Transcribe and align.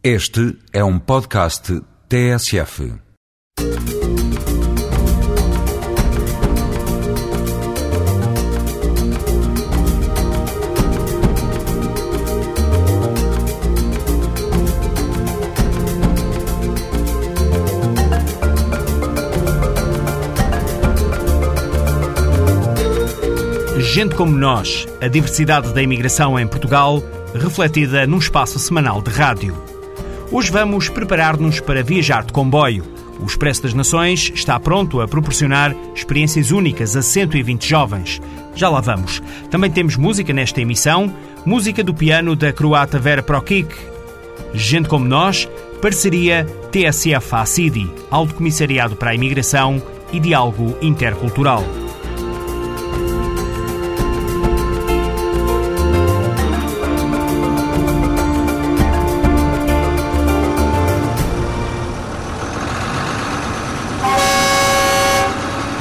Este 0.00 0.56
é 0.72 0.84
um 0.84 0.96
podcast 0.96 1.82
TSF. 2.08 2.94
Gente 23.80 24.14
como 24.14 24.30
nós, 24.30 24.86
a 25.00 25.08
diversidade 25.08 25.72
da 25.74 25.82
imigração 25.82 26.38
em 26.38 26.46
Portugal, 26.46 27.02
refletida 27.34 28.06
num 28.06 28.18
espaço 28.18 28.60
semanal 28.60 29.02
de 29.02 29.10
rádio. 29.10 29.77
Hoje 30.30 30.50
vamos 30.50 30.90
preparar-nos 30.90 31.58
para 31.58 31.82
viajar 31.82 32.22
de 32.22 32.34
comboio. 32.34 32.84
O 33.18 33.24
Expresso 33.24 33.62
das 33.62 33.72
Nações 33.72 34.30
está 34.34 34.60
pronto 34.60 35.00
a 35.00 35.08
proporcionar 35.08 35.74
experiências 35.94 36.50
únicas 36.50 36.94
a 36.94 37.00
120 37.00 37.66
jovens. 37.66 38.20
Já 38.54 38.68
lá 38.68 38.82
vamos. 38.82 39.22
Também 39.50 39.70
temos 39.70 39.96
música 39.96 40.30
nesta 40.34 40.60
emissão, 40.60 41.10
música 41.46 41.82
do 41.82 41.94
piano 41.94 42.36
da 42.36 42.52
croata 42.52 42.98
Vera 42.98 43.22
Prokic. 43.22 43.74
Gente 44.52 44.86
como 44.86 45.06
nós, 45.06 45.48
parceria 45.80 46.44
TSF-ACIDI, 46.72 47.90
Alto 48.10 48.34
Comissariado 48.34 48.96
para 48.96 49.12
a 49.12 49.14
Imigração 49.14 49.82
e 50.12 50.20
Diálogo 50.20 50.76
Intercultural. 50.82 51.64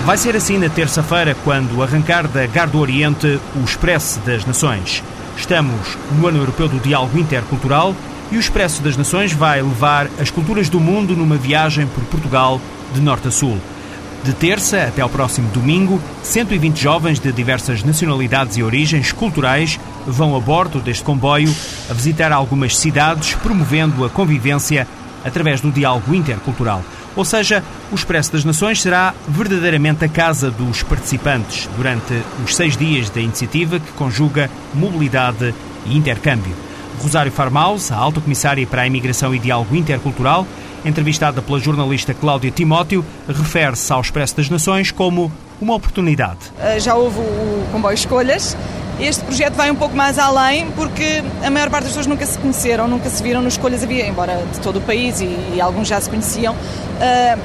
Vai 0.07 0.15
ser 0.15 0.37
assim 0.37 0.57
na 0.57 0.69
terça-feira, 0.69 1.35
quando 1.43 1.83
arrancar 1.83 2.29
da 2.29 2.47
Gar 2.47 2.69
do 2.69 2.79
Oriente 2.79 3.41
o 3.53 3.65
Expresso 3.65 4.21
das 4.21 4.45
Nações. 4.45 5.03
Estamos 5.35 5.97
no 6.17 6.25
Ano 6.25 6.37
Europeu 6.37 6.69
do 6.69 6.79
Diálogo 6.79 7.19
Intercultural 7.19 7.93
e 8.31 8.37
o 8.37 8.39
Expresso 8.39 8.81
das 8.81 8.95
Nações 8.95 9.33
vai 9.33 9.61
levar 9.61 10.07
as 10.17 10.31
culturas 10.31 10.69
do 10.69 10.79
mundo 10.79 11.13
numa 11.13 11.35
viagem 11.35 11.85
por 11.87 12.05
Portugal 12.05 12.61
de 12.93 13.01
norte 13.01 13.27
a 13.27 13.31
sul. 13.31 13.59
De 14.23 14.31
terça 14.31 14.83
até 14.83 15.01
ao 15.01 15.09
próximo 15.09 15.49
domingo, 15.49 16.01
120 16.23 16.81
jovens 16.81 17.19
de 17.19 17.29
diversas 17.33 17.83
nacionalidades 17.83 18.55
e 18.55 18.63
origens 18.63 19.11
culturais 19.11 19.77
vão 20.05 20.37
a 20.37 20.39
bordo 20.39 20.79
deste 20.79 21.03
comboio 21.03 21.53
a 21.89 21.93
visitar 21.93 22.31
algumas 22.31 22.77
cidades, 22.77 23.33
promovendo 23.33 24.05
a 24.05 24.09
convivência 24.09 24.87
através 25.25 25.59
do 25.59 25.69
diálogo 25.69 26.15
intercultural. 26.15 26.81
Ou 27.17 27.25
seja, 27.25 27.63
o 27.91 27.95
Expresso 27.95 28.31
das 28.31 28.45
Nações 28.45 28.79
será 28.79 29.11
verdadeiramente 29.27 30.05
a 30.05 30.07
casa 30.07 30.51
dos 30.51 30.83
participantes 30.83 31.67
durante 31.75 32.13
os 32.45 32.55
seis 32.55 32.77
dias 32.77 33.09
da 33.09 33.19
iniciativa 33.19 33.79
que 33.79 33.91
conjuga 33.93 34.51
mobilidade 34.71 35.53
e 35.87 35.97
intercâmbio. 35.97 36.55
Rosário 37.01 37.31
Farmaus, 37.31 37.91
a 37.91 37.95
alta 37.95 38.21
comissária 38.21 38.65
para 38.67 38.83
a 38.83 38.87
imigração 38.87 39.33
e 39.33 39.39
diálogo 39.39 39.75
intercultural, 39.75 40.47
entrevistada 40.85 41.41
pela 41.41 41.59
jornalista 41.59 42.13
Cláudia 42.13 42.51
Timóteo, 42.51 43.03
refere-se 43.27 43.91
ao 43.91 44.01
Expresso 44.01 44.37
das 44.37 44.49
Nações 44.49 44.91
como 44.91 45.31
uma 45.59 45.73
oportunidade. 45.73 46.51
Uh, 46.57 46.79
já 46.79 46.93
houve 46.93 47.17
o 47.19 47.67
comboio 47.71 47.95
Escolhas. 47.95 48.55
Este 48.99 49.23
projeto 49.23 49.53
vai 49.53 49.69
um 49.69 49.75
pouco 49.75 49.95
mais 49.95 50.17
além 50.17 50.71
porque 50.71 51.23
a 51.43 51.51
maior 51.51 51.69
parte 51.69 51.83
das 51.83 51.91
pessoas 51.91 52.07
nunca 52.07 52.25
se 52.25 52.37
conheceram, 52.39 52.87
nunca 52.87 53.09
se 53.09 53.21
viram 53.21 53.43
nos 53.43 53.53
Escolhas. 53.53 53.83
Havia, 53.83 54.07
embora 54.07 54.43
de 54.51 54.59
todo 54.59 54.77
o 54.77 54.81
país 54.81 55.21
e, 55.21 55.25
e 55.53 55.61
alguns 55.61 55.87
já 55.87 56.01
se 56.01 56.09
conheciam, 56.09 56.53
uh, 56.53 57.39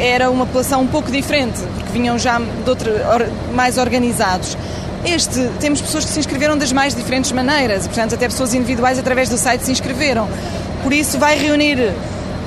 era 0.00 0.28
uma 0.28 0.44
população 0.44 0.80
um 0.80 0.88
pouco 0.88 1.10
diferente, 1.10 1.60
porque 1.76 1.92
vinham 1.92 2.18
já 2.18 2.38
de 2.38 2.68
outra, 2.68 2.90
or, 3.14 3.28
mais 3.54 3.78
organizados. 3.78 4.58
Este, 5.04 5.48
temos 5.60 5.80
pessoas 5.80 6.04
que 6.04 6.10
se 6.10 6.18
inscreveram 6.18 6.58
das 6.58 6.72
mais 6.72 6.96
diferentes 6.96 7.30
maneiras, 7.30 7.86
portanto, 7.86 8.16
até 8.16 8.26
pessoas 8.26 8.52
individuais 8.52 8.98
através 8.98 9.28
do 9.28 9.38
site 9.38 9.64
se 9.64 9.70
inscreveram. 9.70 10.28
Por 10.82 10.92
isso, 10.92 11.16
vai 11.16 11.38
reunir 11.38 11.92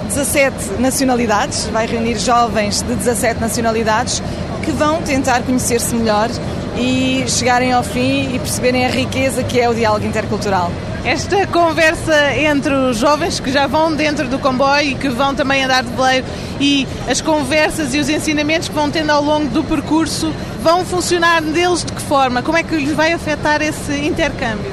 17 0.09 0.73
nacionalidades, 0.77 1.67
vai 1.67 1.87
reunir 1.87 2.19
jovens 2.19 2.81
de 2.81 2.95
17 2.95 3.39
nacionalidades 3.39 4.21
que 4.61 4.71
vão 4.71 5.01
tentar 5.01 5.41
conhecer-se 5.43 5.95
melhor 5.95 6.29
e 6.77 7.23
chegarem 7.27 7.71
ao 7.71 7.83
fim 7.83 8.35
e 8.35 8.39
perceberem 8.39 8.85
a 8.85 8.89
riqueza 8.89 9.43
que 9.43 9.59
é 9.59 9.69
o 9.69 9.73
diálogo 9.73 10.05
intercultural. 10.05 10.71
Esta 11.03 11.47
conversa 11.47 12.35
entre 12.35 12.71
os 12.73 12.97
jovens 12.97 13.39
que 13.39 13.51
já 13.51 13.65
vão 13.65 13.93
dentro 13.95 14.27
do 14.27 14.37
comboio 14.37 14.91
e 14.91 14.95
que 14.95 15.09
vão 15.09 15.33
também 15.33 15.63
andar 15.63 15.83
de 15.83 15.89
veleiro 15.89 16.25
e 16.59 16.87
as 17.09 17.19
conversas 17.19 17.95
e 17.95 17.99
os 17.99 18.07
ensinamentos 18.07 18.69
que 18.69 18.75
vão 18.75 18.91
tendo 18.91 19.09
ao 19.09 19.23
longo 19.23 19.47
do 19.47 19.63
percurso 19.63 20.31
vão 20.61 20.85
funcionar 20.85 21.41
deles 21.41 21.83
de 21.83 21.91
que 21.91 22.01
forma? 22.03 22.43
Como 22.43 22.55
é 22.55 22.61
que 22.61 22.75
lhes 22.75 22.93
vai 22.93 23.13
afetar 23.13 23.63
esse 23.63 23.93
intercâmbio? 23.93 24.71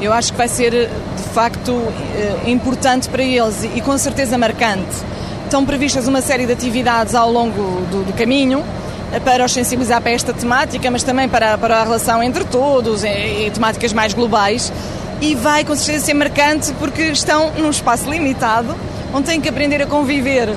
Eu 0.00 0.12
acho 0.12 0.30
que 0.30 0.38
vai 0.38 0.46
ser 0.46 0.70
de 0.70 1.22
facto 1.34 1.72
eh, 2.14 2.50
importante 2.50 3.08
para 3.08 3.22
eles 3.22 3.64
e 3.74 3.80
com 3.80 3.98
certeza 3.98 4.38
marcante. 4.38 4.94
Estão 5.44 5.66
previstas 5.66 6.06
uma 6.06 6.20
série 6.20 6.46
de 6.46 6.52
atividades 6.52 7.16
ao 7.16 7.30
longo 7.32 7.80
do, 7.90 8.04
do 8.04 8.12
caminho 8.12 8.64
para 9.20 9.44
os 9.44 9.52
sensibilizar 9.52 10.00
para 10.00 10.12
esta 10.12 10.32
temática, 10.32 10.90
mas 10.90 11.02
também 11.02 11.28
para, 11.28 11.56
para 11.58 11.78
a 11.78 11.82
relação 11.84 12.22
entre 12.22 12.44
todos 12.44 13.04
e, 13.04 13.08
e 13.46 13.50
temáticas 13.52 13.92
mais 13.92 14.12
globais. 14.12 14.72
E 15.20 15.34
vai 15.34 15.64
com 15.64 15.74
certeza 15.76 16.06
ser 16.06 16.14
marcante 16.14 16.72
porque 16.78 17.02
estão 17.02 17.52
num 17.52 17.70
espaço 17.70 18.10
limitado, 18.10 18.74
onde 19.12 19.26
têm 19.26 19.40
que 19.40 19.48
aprender 19.48 19.80
a 19.82 19.86
conviver 19.86 20.48
uh, 20.48 20.56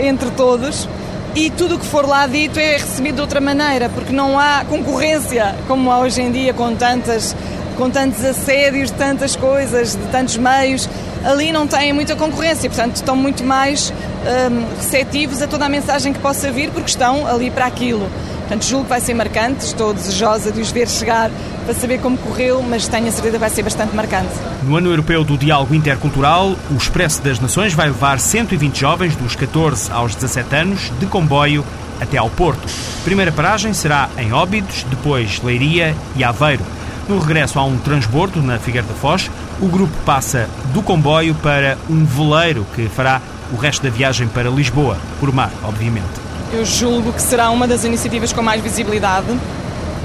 entre 0.00 0.30
todos 0.30 0.88
e 1.34 1.50
tudo 1.50 1.76
o 1.76 1.78
que 1.78 1.86
for 1.86 2.06
lá 2.06 2.26
dito 2.26 2.58
é 2.58 2.72
recebido 2.72 3.16
de 3.16 3.20
outra 3.20 3.40
maneira, 3.40 3.88
porque 3.88 4.12
não 4.12 4.38
há 4.38 4.64
concorrência 4.68 5.54
como 5.66 5.90
há 5.90 5.98
hoje 5.98 6.22
em 6.22 6.32
dia 6.32 6.54
com 6.54 6.74
tantas 6.74 7.36
com 7.76 7.90
tantos 7.90 8.24
assédios 8.24 8.90
de 8.90 8.96
tantas 8.96 9.36
coisas, 9.36 9.92
de 9.94 10.02
tantos 10.10 10.38
meios, 10.38 10.88
ali 11.26 11.50
não 11.50 11.66
têm 11.66 11.92
muita 11.92 12.14
concorrência, 12.14 12.70
portanto 12.70 12.96
estão 12.96 13.16
muito 13.16 13.42
mais 13.42 13.92
um, 13.92 14.76
receptivos 14.76 15.42
a 15.42 15.46
toda 15.46 15.66
a 15.66 15.68
mensagem 15.68 16.12
que 16.12 16.20
possa 16.20 16.50
vir, 16.52 16.70
porque 16.70 16.88
estão 16.88 17.26
ali 17.26 17.50
para 17.50 17.66
aquilo. 17.66 18.08
Portanto, 18.40 18.64
julgo 18.64 18.84
que 18.84 18.90
vai 18.90 19.00
ser 19.00 19.12
marcante, 19.12 19.64
estou 19.64 19.92
desejosa 19.92 20.52
de 20.52 20.60
os 20.60 20.70
ver 20.70 20.88
chegar 20.88 21.32
para 21.64 21.74
saber 21.74 21.98
como 21.98 22.16
correu, 22.16 22.62
mas 22.62 22.86
tenho 22.86 23.08
a 23.08 23.10
certeza 23.10 23.32
que 23.32 23.40
vai 23.40 23.50
ser 23.50 23.64
bastante 23.64 23.94
marcante. 23.96 24.30
No 24.62 24.76
Ano 24.76 24.88
Europeu 24.88 25.24
do 25.24 25.36
Diálogo 25.36 25.74
Intercultural, 25.74 26.54
o 26.70 26.74
Expresso 26.76 27.20
das 27.22 27.40
Nações 27.40 27.74
vai 27.74 27.88
levar 27.88 28.20
120 28.20 28.78
jovens 28.78 29.16
dos 29.16 29.34
14 29.34 29.90
aos 29.90 30.14
17 30.14 30.54
anos 30.54 30.92
de 31.00 31.06
comboio 31.06 31.64
até 32.00 32.18
ao 32.18 32.30
Porto. 32.30 32.62
Primeira 33.04 33.32
paragem 33.32 33.74
será 33.74 34.08
em 34.16 34.32
Óbidos, 34.32 34.84
depois 34.88 35.42
Leiria 35.42 35.92
e 36.14 36.22
Aveiro. 36.22 36.62
No 37.08 37.18
regresso 37.18 37.58
a 37.58 37.64
um 37.64 37.76
transbordo 37.78 38.40
na 38.40 38.58
Figueira 38.58 38.86
da 38.86 38.94
Foz, 38.94 39.28
o 39.60 39.66
grupo 39.66 39.92
passa 40.04 40.48
do 40.72 40.82
comboio 40.82 41.34
para 41.36 41.78
um 41.88 42.04
veleiro 42.04 42.66
que 42.74 42.88
fará 42.88 43.20
o 43.52 43.56
resto 43.56 43.82
da 43.82 43.90
viagem 43.90 44.28
para 44.28 44.50
Lisboa, 44.50 44.98
por 45.18 45.32
mar, 45.32 45.50
obviamente. 45.62 46.26
Eu 46.52 46.64
julgo 46.64 47.12
que 47.12 47.22
será 47.22 47.50
uma 47.50 47.66
das 47.66 47.84
iniciativas 47.84 48.32
com 48.32 48.42
mais 48.42 48.62
visibilidade, 48.62 49.26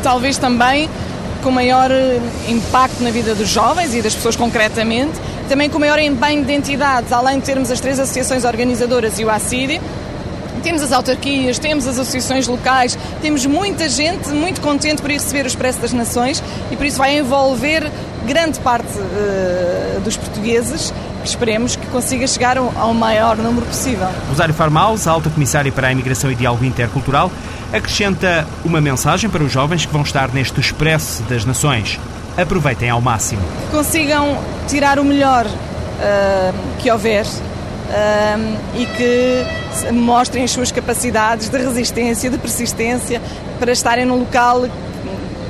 talvez 0.03 0.37
também 0.37 0.89
com 1.43 1.51
maior 1.51 1.89
eh, 1.89 2.19
impacto 2.47 3.01
na 3.03 3.09
vida 3.09 3.33
dos 3.33 3.49
jovens 3.49 3.95
e 3.95 4.01
das 4.01 4.13
pessoas 4.13 4.35
concretamente, 4.35 5.19
também 5.49 5.69
com 5.69 5.79
maior 5.79 5.99
empenho 5.99 6.45
de 6.45 6.53
entidades, 6.53 7.11
além 7.11 7.39
de 7.39 7.45
termos 7.45 7.71
as 7.71 7.79
três 7.79 7.99
associações 7.99 8.45
organizadoras 8.45 9.19
e 9.19 9.25
o 9.25 9.29
ACIDI, 9.29 9.81
temos 10.61 10.83
as 10.83 10.91
autarquias, 10.91 11.57
temos 11.57 11.87
as 11.87 11.97
associações 11.97 12.47
locais, 12.47 12.97
temos 13.21 13.45
muita 13.45 13.89
gente 13.89 14.29
muito 14.29 14.61
contente 14.61 15.01
por 15.01 15.09
ir 15.09 15.15
receber 15.15 15.43
o 15.43 15.47
Expresso 15.47 15.79
das 15.79 15.91
Nações 15.91 16.41
e 16.69 16.75
por 16.75 16.85
isso 16.85 16.99
vai 16.99 17.17
envolver 17.17 17.91
grande 18.25 18.59
parte 18.59 18.97
uh, 18.97 19.99
dos 20.01 20.17
portugueses 20.17 20.93
esperemos 21.23 21.75
que 21.75 21.85
consiga 21.87 22.25
chegar 22.27 22.57
ao 22.57 22.93
maior 22.93 23.37
número 23.37 23.65
possível. 23.65 24.07
Rosário 24.29 24.53
Farmaus, 24.53 25.07
alta 25.07 25.29
comissária 25.29 25.71
para 25.71 25.87
a 25.87 25.91
imigração 25.91 26.31
e 26.31 26.35
diálogo 26.35 26.65
intercultural, 26.65 27.31
acrescenta 27.71 28.47
uma 28.65 28.81
mensagem 28.81 29.29
para 29.29 29.43
os 29.43 29.51
jovens 29.51 29.85
que 29.85 29.93
vão 29.93 30.01
estar 30.01 30.33
neste 30.33 30.59
Expresso 30.59 31.23
das 31.23 31.45
Nações. 31.45 31.99
Aproveitem 32.37 32.89
ao 32.89 33.01
máximo. 33.01 33.41
Que 33.65 33.77
consigam 33.77 34.37
tirar 34.67 34.99
o 34.99 35.03
melhor 35.03 35.45
uh, 35.45 36.53
que 36.79 36.89
houver 36.89 37.25
uh, 37.25 38.57
e 38.75 38.85
que 38.85 39.91
mostrem 39.91 40.43
as 40.43 40.51
suas 40.51 40.71
capacidades 40.71 41.49
de 41.49 41.57
resistência, 41.57 42.29
de 42.29 42.37
persistência, 42.37 43.21
para 43.59 43.71
estarem 43.71 44.05
num 44.05 44.19
local 44.19 44.65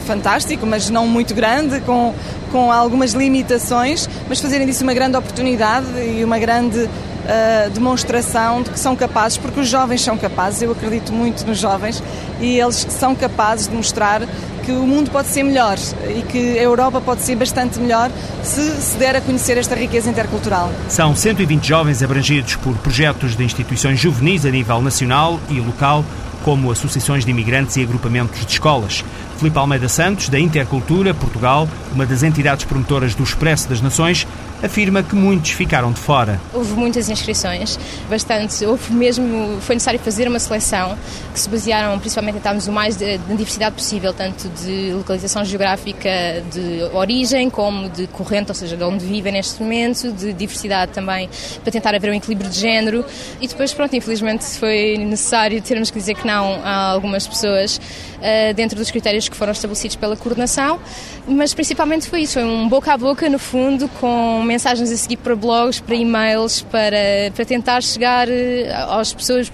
fantástico, 0.01 0.65
mas 0.65 0.89
não 0.89 1.07
muito 1.07 1.33
grande, 1.33 1.79
com, 1.81 2.13
com 2.51 2.71
algumas 2.71 3.13
limitações, 3.13 4.09
mas 4.27 4.39
fazerem 4.39 4.65
disso 4.65 4.83
uma 4.83 4.93
grande 4.93 5.17
oportunidade 5.17 5.87
e 5.99 6.23
uma 6.23 6.39
grande 6.39 6.79
uh, 7.21 7.69
demonstração 7.71 8.61
de 8.61 8.71
que 8.71 8.79
são 8.79 8.95
capazes, 8.95 9.37
porque 9.37 9.59
os 9.59 9.67
jovens 9.67 10.01
são 10.01 10.17
capazes, 10.17 10.61
eu 10.61 10.71
acredito 10.71 11.11
muito 11.11 11.45
nos 11.45 11.57
jovens, 11.57 12.01
e 12.39 12.59
eles 12.59 12.87
são 12.89 13.15
capazes 13.15 13.67
de 13.67 13.75
mostrar 13.75 14.21
que 14.63 14.71
o 14.71 14.85
mundo 14.85 15.09
pode 15.09 15.27
ser 15.27 15.43
melhor 15.43 15.77
e 16.07 16.21
que 16.21 16.59
a 16.59 16.61
Europa 16.61 17.01
pode 17.01 17.21
ser 17.21 17.35
bastante 17.35 17.79
melhor 17.79 18.11
se 18.43 18.61
se 18.79 18.95
der 18.97 19.15
a 19.15 19.21
conhecer 19.21 19.57
esta 19.57 19.75
riqueza 19.75 20.09
intercultural. 20.09 20.71
São 20.87 21.15
120 21.15 21.67
jovens 21.67 22.03
abrangidos 22.03 22.55
por 22.57 22.75
projetos 22.77 23.35
de 23.35 23.43
instituições 23.43 23.99
juvenis 23.99 24.45
a 24.45 24.51
nível 24.51 24.81
nacional 24.81 25.39
e 25.49 25.59
local, 25.59 26.05
como 26.43 26.71
associações 26.71 27.25
de 27.25 27.31
imigrantes 27.31 27.75
e 27.77 27.81
agrupamentos 27.81 28.45
de 28.45 28.51
escolas. 28.51 29.03
Filipe 29.41 29.57
Almeida 29.57 29.89
Santos, 29.89 30.29
da 30.29 30.39
Intercultura 30.39 31.15
Portugal, 31.15 31.67
uma 31.95 32.05
das 32.05 32.21
entidades 32.21 32.63
promotoras 32.63 33.15
do 33.15 33.23
Expresso 33.23 33.67
das 33.67 33.81
Nações, 33.81 34.27
afirma 34.63 35.03
que 35.03 35.15
muitos 35.15 35.51
ficaram 35.51 35.91
de 35.91 35.99
fora. 35.99 36.39
Houve 36.53 36.73
muitas 36.73 37.09
inscrições, 37.09 37.79
bastante. 38.09 38.63
Houve 38.65 38.93
mesmo, 38.93 39.59
foi 39.61 39.75
necessário 39.75 39.99
fazer 39.99 40.27
uma 40.27 40.39
seleção 40.39 40.97
que 41.33 41.39
se 41.39 41.49
basearam 41.49 41.97
principalmente 41.99 42.37
em 42.37 42.41
termos 42.41 42.67
o 42.67 42.71
mais 42.71 42.95
de, 42.95 43.17
de 43.17 43.35
diversidade 43.35 43.75
possível, 43.75 44.13
tanto 44.13 44.47
de 44.49 44.93
localização 44.93 45.43
geográfica 45.43 46.09
de 46.51 46.83
origem 46.93 47.49
como 47.49 47.89
de 47.89 48.07
corrente, 48.07 48.49
ou 48.49 48.55
seja, 48.55 48.77
de 48.77 48.83
onde 48.83 49.05
vivem 49.05 49.33
neste 49.33 49.61
momento, 49.61 50.11
de 50.11 50.33
diversidade 50.33 50.91
também, 50.91 51.29
para 51.63 51.71
tentar 51.71 51.95
haver 51.95 52.11
um 52.11 52.13
equilíbrio 52.13 52.49
de 52.49 52.59
género. 52.59 53.05
E 53.39 53.47
depois, 53.47 53.73
pronto, 53.73 53.95
infelizmente 53.95 54.45
foi 54.57 54.97
necessário 54.97 55.61
termos 55.61 55.89
que 55.89 55.97
dizer 55.97 56.15
que 56.15 56.25
não 56.25 56.61
a 56.63 56.91
algumas 56.91 57.27
pessoas 57.27 57.77
uh, 57.77 58.53
dentro 58.53 58.77
dos 58.77 58.91
critérios 58.91 59.27
que 59.27 59.35
foram 59.35 59.51
estabelecidos 59.51 59.95
pela 59.95 60.15
coordenação, 60.15 60.79
mas 61.27 61.53
principalmente 61.53 62.07
foi 62.07 62.21
isso, 62.21 62.33
foi 62.33 62.43
um 62.43 62.67
boca 62.67 62.93
a 62.93 62.97
boca, 62.97 63.29
no 63.29 63.39
fundo, 63.39 63.87
com 63.99 64.43
mensagens 64.51 64.91
a 64.91 64.97
seguir 64.97 65.17
para 65.17 65.35
blogs, 65.35 65.79
para 65.79 65.95
e-mails, 65.95 66.61
para, 66.61 67.31
para 67.33 67.45
tentar 67.45 67.81
chegar 67.81 68.27
eh, 68.29 68.69
às 68.89 69.13
pessoas 69.13 69.51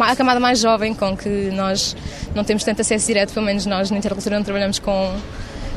à 0.00 0.16
camada 0.16 0.40
mais 0.40 0.60
jovem 0.60 0.92
com 0.94 1.16
que 1.16 1.50
nós 1.52 1.96
não 2.34 2.44
temos 2.44 2.64
tanto 2.64 2.80
acesso 2.80 3.06
direto, 3.06 3.32
pelo 3.32 3.46
menos 3.46 3.66
nós 3.66 3.90
na 3.90 3.98
Intercultura 3.98 4.36
não 4.36 4.44
trabalhamos 4.44 4.78
com 4.78 5.14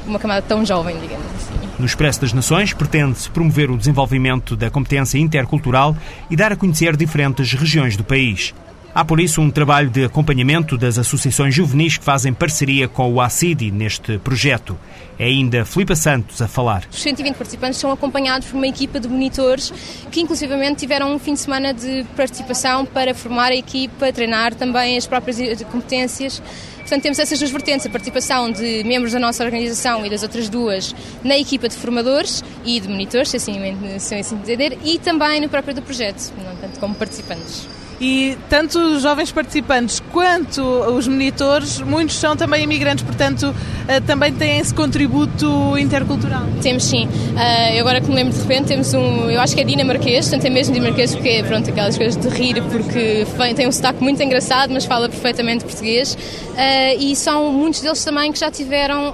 uma 0.07 0.19
camada 0.19 0.41
tão 0.41 0.65
jovem, 0.65 0.97
digamos 0.99 1.25
assim. 1.35 1.53
No 1.79 1.85
Expresso 1.85 2.21
das 2.21 2.33
Nações 2.33 2.73
pretende-se 2.73 3.29
promover 3.29 3.69
o 3.71 3.77
desenvolvimento 3.77 4.55
da 4.55 4.69
competência 4.69 5.17
intercultural 5.17 5.95
e 6.29 6.35
dar 6.35 6.51
a 6.51 6.55
conhecer 6.55 6.95
diferentes 6.95 7.53
regiões 7.53 7.95
do 7.97 8.03
país. 8.03 8.53
Há 8.95 9.03
por 9.03 9.19
isso 9.19 9.41
um 9.41 9.49
trabalho 9.49 9.89
de 9.89 10.05
acompanhamento 10.05 10.77
das 10.77 10.99
associações 10.99 11.55
juvenis 11.55 11.97
que 11.97 12.03
fazem 12.03 12.31
parceria 12.31 12.87
com 12.87 13.11
o 13.11 13.19
ACIDI 13.19 13.71
neste 13.71 14.19
projeto. 14.19 14.77
É 15.17 15.25
ainda 15.25 15.65
Filipa 15.65 15.95
Santos 15.95 16.39
a 16.43 16.47
falar. 16.47 16.83
Os 16.91 17.01
120 17.01 17.35
participantes 17.35 17.79
são 17.79 17.91
acompanhados 17.91 18.47
por 18.47 18.55
uma 18.55 18.67
equipa 18.67 18.99
de 18.99 19.07
monitores 19.07 19.73
que 20.11 20.21
inclusivamente 20.21 20.81
tiveram 20.81 21.11
um 21.11 21.17
fim 21.17 21.33
de 21.33 21.39
semana 21.39 21.73
de 21.73 22.05
participação 22.15 22.85
para 22.85 23.15
formar 23.15 23.51
a 23.51 23.55
equipa, 23.55 24.13
treinar 24.13 24.53
também 24.53 24.95
as 24.95 25.07
próprias 25.07 25.39
competências. 25.63 26.39
Portanto, 26.77 27.01
temos 27.01 27.17
essas 27.17 27.39
duas 27.39 27.49
vertentes, 27.49 27.87
a 27.87 27.89
participação 27.89 28.51
de 28.51 28.83
membros 28.83 29.11
da 29.11 29.19
nossa 29.19 29.43
organização 29.43 30.05
e 30.05 30.09
das 30.09 30.21
outras 30.21 30.49
duas 30.49 30.93
na 31.23 31.35
equipa 31.35 31.67
de 31.67 31.75
formadores 31.75 32.43
e 32.63 32.79
de 32.79 32.87
monitores, 32.87 33.29
se 33.29 33.37
assim, 33.37 33.55
se 33.97 34.13
assim 34.13 34.35
entender, 34.35 34.77
e 34.83 34.99
também 34.99 35.41
no 35.41 35.49
próprio 35.49 35.73
do 35.73 35.81
projeto, 35.81 36.31
portanto, 36.31 36.79
como 36.79 36.93
participantes. 36.93 37.67
E 38.03 38.37
tanto 38.49 38.77
os 38.79 39.01
jovens 39.01 39.31
participantes 39.31 40.03
quanto 40.11 40.61
os 40.61 41.07
monitores, 41.07 41.79
muitos 41.79 42.17
são 42.17 42.35
também 42.35 42.61
imigrantes, 42.61 43.01
portanto 43.01 43.55
eh, 43.87 44.01
também 44.01 44.33
têm 44.33 44.59
esse 44.59 44.73
contributo 44.73 45.77
intercultural. 45.77 46.43
Temos 46.61 46.83
sim. 46.83 47.05
Uh, 47.05 47.79
agora 47.79 48.01
que 48.01 48.09
me 48.09 48.15
lembro 48.15 48.33
de 48.33 48.41
repente, 48.41 48.67
temos 48.67 48.93
um, 48.93 49.29
eu 49.29 49.39
acho 49.39 49.55
que 49.55 49.61
é 49.61 49.63
dinamarquês, 49.63 50.27
portanto 50.27 50.45
é 50.45 50.49
mesmo 50.49 50.73
dinamarquês 50.73 51.15
porque, 51.15 51.45
pronto, 51.47 51.69
aquelas 51.69 51.97
coisas 51.97 52.21
de 52.21 52.27
rir, 52.27 52.61
porque 52.63 53.25
tem 53.55 53.69
um 53.69 53.71
sotaque 53.71 54.03
muito 54.03 54.21
engraçado, 54.21 54.73
mas 54.73 54.83
fala 54.83 55.07
perfeitamente 55.07 55.63
português. 55.63 56.13
Uh, 56.13 56.99
e 56.99 57.15
são 57.15 57.53
muitos 57.53 57.79
deles 57.79 58.03
também 58.03 58.33
que 58.33 58.39
já 58.39 58.51
tiveram 58.51 59.13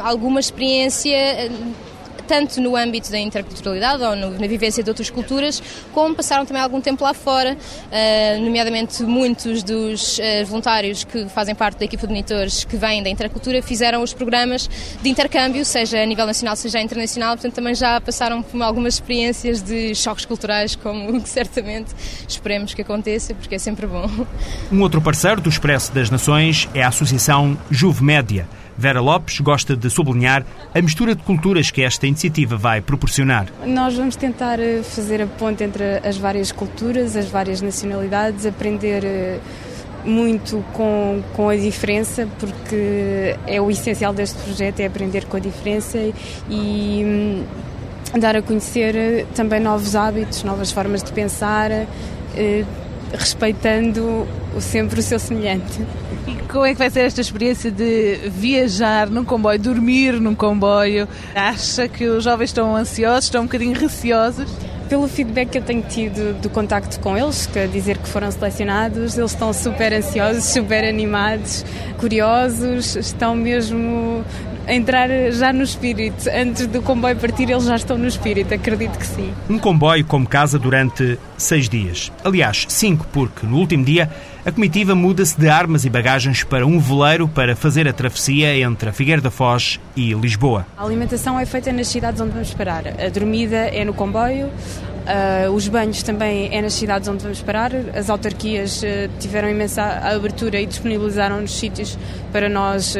alguma 0.00 0.40
experiência 0.40 1.50
tanto 2.30 2.60
no 2.60 2.76
âmbito 2.76 3.10
da 3.10 3.18
interculturalidade 3.18 4.04
ou 4.04 4.14
no, 4.14 4.30
na 4.38 4.46
vivência 4.46 4.84
de 4.84 4.88
outras 4.88 5.10
culturas, 5.10 5.60
como 5.92 6.14
passaram 6.14 6.46
também 6.46 6.62
algum 6.62 6.80
tempo 6.80 7.02
lá 7.02 7.12
fora, 7.12 7.56
uh, 7.56 8.40
nomeadamente 8.40 9.02
muitos 9.02 9.64
dos 9.64 10.18
uh, 10.18 10.46
voluntários 10.46 11.02
que 11.02 11.28
fazem 11.28 11.56
parte 11.56 11.80
da 11.80 11.86
equipa 11.86 12.06
de 12.06 12.12
monitores 12.12 12.62
que 12.62 12.76
vêm 12.76 13.02
da 13.02 13.10
intercultura 13.10 13.60
fizeram 13.60 14.00
os 14.00 14.14
programas 14.14 14.70
de 15.02 15.08
intercâmbio, 15.08 15.64
seja 15.64 16.00
a 16.00 16.06
nível 16.06 16.24
nacional, 16.24 16.54
seja 16.54 16.80
internacional, 16.80 17.34
portanto 17.34 17.52
também 17.52 17.74
já 17.74 18.00
passaram 18.00 18.44
por 18.44 18.62
algumas 18.62 18.94
experiências 18.94 19.60
de 19.60 19.92
choques 19.96 20.24
culturais, 20.24 20.76
como 20.76 21.20
certamente 21.26 21.92
esperemos 22.28 22.74
que 22.74 22.82
aconteça, 22.82 23.34
porque 23.34 23.56
é 23.56 23.58
sempre 23.58 23.88
bom. 23.88 24.08
Um 24.70 24.82
outro 24.82 25.02
parceiro 25.02 25.40
do 25.40 25.48
Expresso 25.48 25.92
das 25.92 26.10
Nações 26.10 26.68
é 26.74 26.84
a 26.84 26.88
Associação 26.88 27.58
Juve 27.72 28.04
Média. 28.04 28.46
Vera 28.80 28.98
Lopes 28.98 29.40
gosta 29.40 29.76
de 29.76 29.90
sublinhar 29.90 30.42
a 30.74 30.80
mistura 30.80 31.14
de 31.14 31.22
culturas 31.22 31.70
que 31.70 31.82
esta 31.82 32.06
iniciativa 32.06 32.56
vai 32.56 32.80
proporcionar. 32.80 33.48
Nós 33.66 33.94
vamos 33.94 34.16
tentar 34.16 34.58
eh, 34.58 34.82
fazer 34.82 35.20
a 35.20 35.26
ponte 35.26 35.62
entre 35.62 35.98
as 35.98 36.16
várias 36.16 36.50
culturas, 36.50 37.14
as 37.14 37.28
várias 37.28 37.60
nacionalidades, 37.60 38.46
aprender 38.46 39.04
eh, 39.04 39.38
muito 40.02 40.64
com, 40.72 41.22
com 41.34 41.50
a 41.50 41.56
diferença, 41.56 42.26
porque 42.38 43.36
é 43.46 43.60
o 43.60 43.70
essencial 43.70 44.14
deste 44.14 44.38
projeto, 44.38 44.80
é 44.80 44.86
aprender 44.86 45.26
com 45.26 45.36
a 45.36 45.40
diferença 45.40 45.98
e 46.48 47.02
hum, 47.04 47.44
dar 48.18 48.34
a 48.34 48.40
conhecer 48.40 48.96
eh, 48.96 49.26
também 49.34 49.60
novos 49.60 49.94
hábitos, 49.94 50.42
novas 50.42 50.72
formas 50.72 51.02
de 51.02 51.12
pensar, 51.12 51.70
respeitando 53.12 54.26
sempre 54.58 55.00
o 55.00 55.02
seu 55.02 55.18
semelhante. 55.18 55.84
E 56.26 56.34
como 56.48 56.64
é 56.64 56.72
que 56.72 56.78
vai 56.78 56.90
ser 56.90 57.00
esta 57.00 57.20
experiência 57.20 57.70
de 57.70 58.28
viajar 58.28 59.08
num 59.08 59.24
comboio, 59.24 59.58
dormir 59.58 60.20
num 60.20 60.34
comboio? 60.34 61.08
Acha 61.34 61.88
que 61.88 62.06
os 62.06 62.24
jovens 62.24 62.50
estão 62.50 62.76
ansiosos, 62.76 63.24
estão 63.24 63.42
um 63.42 63.46
bocadinho 63.46 63.78
receosos? 63.78 64.50
Pelo 64.88 65.06
feedback 65.06 65.50
que 65.50 65.58
eu 65.58 65.62
tenho 65.62 65.82
tido 65.82 66.34
do 66.40 66.50
contacto 66.50 66.98
com 66.98 67.16
eles, 67.16 67.46
que 67.46 67.66
dizer 67.68 67.96
que 67.96 68.08
foram 68.08 68.30
selecionados, 68.30 69.16
eles 69.16 69.30
estão 69.30 69.52
super 69.52 69.92
ansiosos, 69.92 70.44
super 70.44 70.84
animados, 70.84 71.64
curiosos, 71.98 72.96
estão 72.96 73.36
mesmo 73.36 74.24
entrar 74.66 75.08
já 75.32 75.52
no 75.52 75.62
espírito. 75.62 76.28
Antes 76.28 76.66
do 76.66 76.82
comboio 76.82 77.16
partir, 77.16 77.50
eles 77.50 77.64
já 77.64 77.76
estão 77.76 77.98
no 77.98 78.06
espírito, 78.06 78.54
acredito 78.54 78.98
que 78.98 79.06
sim. 79.06 79.32
Um 79.48 79.58
comboio 79.58 80.04
como 80.04 80.26
casa 80.26 80.58
durante 80.58 81.18
seis 81.36 81.68
dias. 81.68 82.12
Aliás, 82.24 82.66
cinco, 82.68 83.06
porque 83.12 83.46
no 83.46 83.56
último 83.56 83.84
dia 83.84 84.10
a 84.44 84.50
comitiva 84.50 84.94
muda-se 84.94 85.38
de 85.38 85.48
armas 85.48 85.84
e 85.84 85.90
bagagens 85.90 86.42
para 86.42 86.66
um 86.66 86.78
veleiro 86.78 87.28
para 87.28 87.54
fazer 87.54 87.86
a 87.86 87.92
travessia 87.92 88.58
entre 88.58 88.88
a 88.88 88.92
Figueira 88.92 89.20
da 89.20 89.30
Foz 89.30 89.78
e 89.94 90.14
Lisboa. 90.14 90.66
A 90.78 90.84
alimentação 90.84 91.38
é 91.38 91.44
feita 91.44 91.70
nas 91.72 91.88
cidades 91.88 92.20
onde 92.20 92.32
vamos 92.32 92.54
parar. 92.54 92.84
A 92.86 93.08
dormida 93.10 93.56
é 93.56 93.84
no 93.84 93.92
comboio, 93.92 94.50
Uh, 95.10 95.50
os 95.50 95.66
banhos 95.66 96.04
também 96.04 96.56
é 96.56 96.62
nas 96.62 96.74
cidades 96.74 97.08
onde 97.08 97.22
vamos 97.22 97.42
parar. 97.42 97.72
As 97.96 98.08
autarquias 98.08 98.80
uh, 98.82 99.10
tiveram 99.18 99.50
imensa 99.50 99.82
abertura 99.82 100.60
e 100.60 100.66
disponibilizaram-nos 100.66 101.52
sítios 101.52 101.98
para 102.30 102.48
nós 102.48 102.94
uh, 102.94 102.98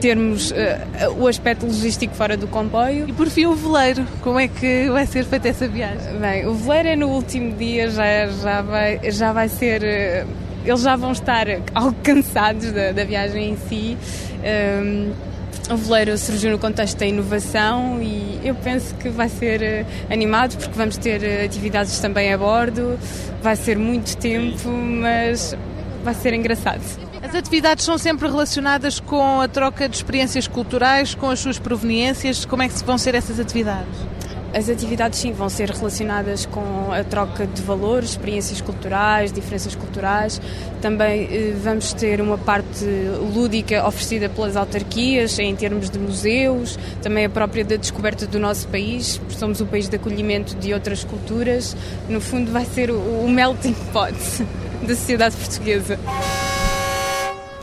termos 0.00 0.54
o 1.18 1.26
aspecto 1.26 1.66
logístico 1.66 2.14
fora 2.14 2.36
do 2.36 2.46
comboio. 2.46 3.08
E 3.08 3.12
por 3.12 3.28
fim 3.28 3.44
o 3.44 3.54
veleiro, 3.54 4.06
como 4.22 4.38
é 4.38 4.48
que 4.48 4.88
vai 4.88 5.06
ser 5.06 5.24
feita 5.24 5.48
essa 5.48 5.68
viagem? 5.68 6.18
Bem, 6.18 6.46
o 6.46 6.54
veleiro 6.54 6.88
é 6.88 6.96
no 6.96 7.08
último 7.08 7.52
dia, 7.52 7.90
já, 7.90 8.26
já, 8.26 8.62
vai, 8.62 9.00
já 9.10 9.32
vai 9.32 9.48
ser. 9.48 9.82
eles 10.64 10.80
já 10.80 10.96
vão 10.96 11.12
estar 11.12 11.46
algo 11.74 11.96
cansados 12.02 12.72
da, 12.72 12.92
da 12.92 13.04
viagem 13.04 13.50
em 13.50 13.56
si. 13.56 13.98
O 15.70 15.76
veleiro 15.76 16.16
surgiu 16.18 16.50
no 16.50 16.58
contexto 16.58 16.98
da 16.98 17.06
inovação 17.06 18.02
e 18.02 18.38
eu 18.44 18.54
penso 18.54 18.94
que 18.96 19.08
vai 19.08 19.30
ser 19.30 19.62
eh, 19.62 19.86
animado 20.10 20.58
porque 20.58 20.76
vamos 20.76 20.98
ter 20.98 21.24
eh, 21.24 21.44
atividades 21.44 21.98
também 22.00 22.32
a 22.34 22.36
bordo, 22.36 22.98
vai 23.42 23.56
ser 23.56 23.78
muito 23.78 24.14
tempo, 24.18 24.68
mas 24.68 25.56
vai 26.04 26.12
ser 26.12 26.34
engraçado. 26.34 26.82
As 27.22 27.34
atividades 27.34 27.82
são 27.82 27.96
sempre 27.96 28.28
relacionadas 28.28 29.00
com 29.00 29.40
a 29.40 29.48
troca 29.48 29.88
de 29.88 29.96
experiências 29.96 30.46
culturais, 30.46 31.14
com 31.14 31.30
as 31.30 31.40
suas 31.40 31.58
proveniências. 31.58 32.44
Como 32.44 32.62
é 32.62 32.68
que 32.68 32.84
vão 32.84 32.98
ser 32.98 33.14
essas 33.14 33.40
atividades? 33.40 34.13
As 34.54 34.68
atividades, 34.68 35.18
sim, 35.18 35.32
vão 35.32 35.48
ser 35.48 35.68
relacionadas 35.68 36.46
com 36.46 36.92
a 36.92 37.02
troca 37.02 37.44
de 37.44 37.60
valores, 37.60 38.10
experiências 38.10 38.60
culturais, 38.60 39.32
diferenças 39.32 39.74
culturais. 39.74 40.40
Também 40.80 41.24
eh, 41.24 41.54
vamos 41.60 41.92
ter 41.92 42.20
uma 42.20 42.38
parte 42.38 42.84
lúdica 43.34 43.84
oferecida 43.84 44.28
pelas 44.28 44.56
autarquias, 44.56 45.40
em 45.40 45.56
termos 45.56 45.90
de 45.90 45.98
museus, 45.98 46.78
também 47.02 47.24
a 47.24 47.28
própria 47.28 47.64
da 47.64 47.74
descoberta 47.74 48.28
do 48.28 48.38
nosso 48.38 48.68
país, 48.68 49.18
porque 49.18 49.34
somos 49.34 49.60
um 49.60 49.66
país 49.66 49.88
de 49.88 49.96
acolhimento 49.96 50.54
de 50.54 50.72
outras 50.72 51.02
culturas. 51.02 51.76
No 52.08 52.20
fundo, 52.20 52.52
vai 52.52 52.64
ser 52.64 52.92
o 52.92 53.28
melting 53.28 53.74
pot 53.92 54.14
da 54.86 54.94
sociedade 54.94 55.34
portuguesa. 55.34 55.98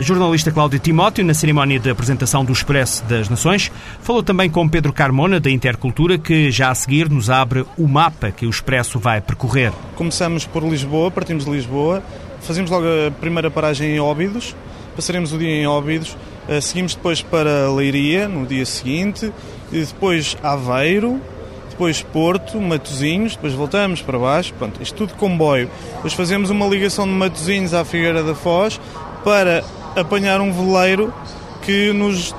A 0.02 0.04
jornalista 0.04 0.52
Cláudia 0.52 0.80
Timóteo, 0.80 1.24
na 1.24 1.32
cerimónia 1.32 1.80
de 1.80 1.88
apresentação 1.88 2.44
do 2.44 2.52
Expresso 2.52 3.04
das 3.04 3.30
Nações, 3.30 3.72
falou 4.02 4.24
também 4.24 4.50
com 4.50 4.68
Pedro 4.68 4.92
Carmona, 4.92 5.40
da 5.40 5.52
Intercultura, 5.52 6.18
que 6.18 6.50
já 6.50 6.72
a 6.72 6.74
seguir 6.74 7.08
nos 7.08 7.30
abre 7.30 7.64
o 7.78 7.88
mapa 7.88 8.32
que 8.32 8.48
o 8.48 8.50
Expresso 8.50 8.98
vai 8.98 9.22
percorrer. 9.22 9.72
Começamos 9.96 10.44
por 10.44 10.64
Lisboa, 10.64 11.12
partimos 11.12 11.46
de 11.46 11.52
Lisboa, 11.52 12.02
fazemos 12.42 12.72
logo 12.72 12.88
a 12.88 13.12
primeira 13.12 13.52
paragem 13.52 13.92
em 13.92 14.00
Óbidos, 14.00 14.56
passaremos 14.96 15.34
o 15.34 15.38
dia 15.38 15.52
em 15.52 15.68
Óbidos, 15.68 16.18
Uh, 16.50 16.60
seguimos 16.60 16.96
depois 16.96 17.22
para 17.22 17.72
Leiria 17.72 18.28
no 18.28 18.48
dia 18.48 18.66
seguinte, 18.66 19.32
depois 19.72 20.36
Aveiro, 20.42 21.22
depois 21.70 22.02
Porto, 22.02 22.60
Matosinhos, 22.60 23.36
depois 23.36 23.54
voltamos 23.54 24.02
para 24.02 24.18
baixo, 24.18 24.52
pronto, 24.56 24.82
isto 24.82 24.96
tudo 24.96 25.14
comboio. 25.14 25.70
Depois 25.98 26.14
fazemos 26.14 26.50
uma 26.50 26.66
ligação 26.66 27.06
de 27.06 27.14
Matosinhos 27.14 27.76
à 27.76 27.86
Figueira 27.86 28.24
da 28.24 28.34
Foz 28.34 28.82
para 29.24 29.64
apanhar 29.96 30.42
um 30.42 30.52
veleiro 30.52 31.14
que 31.62 31.94
nos, 31.94 32.34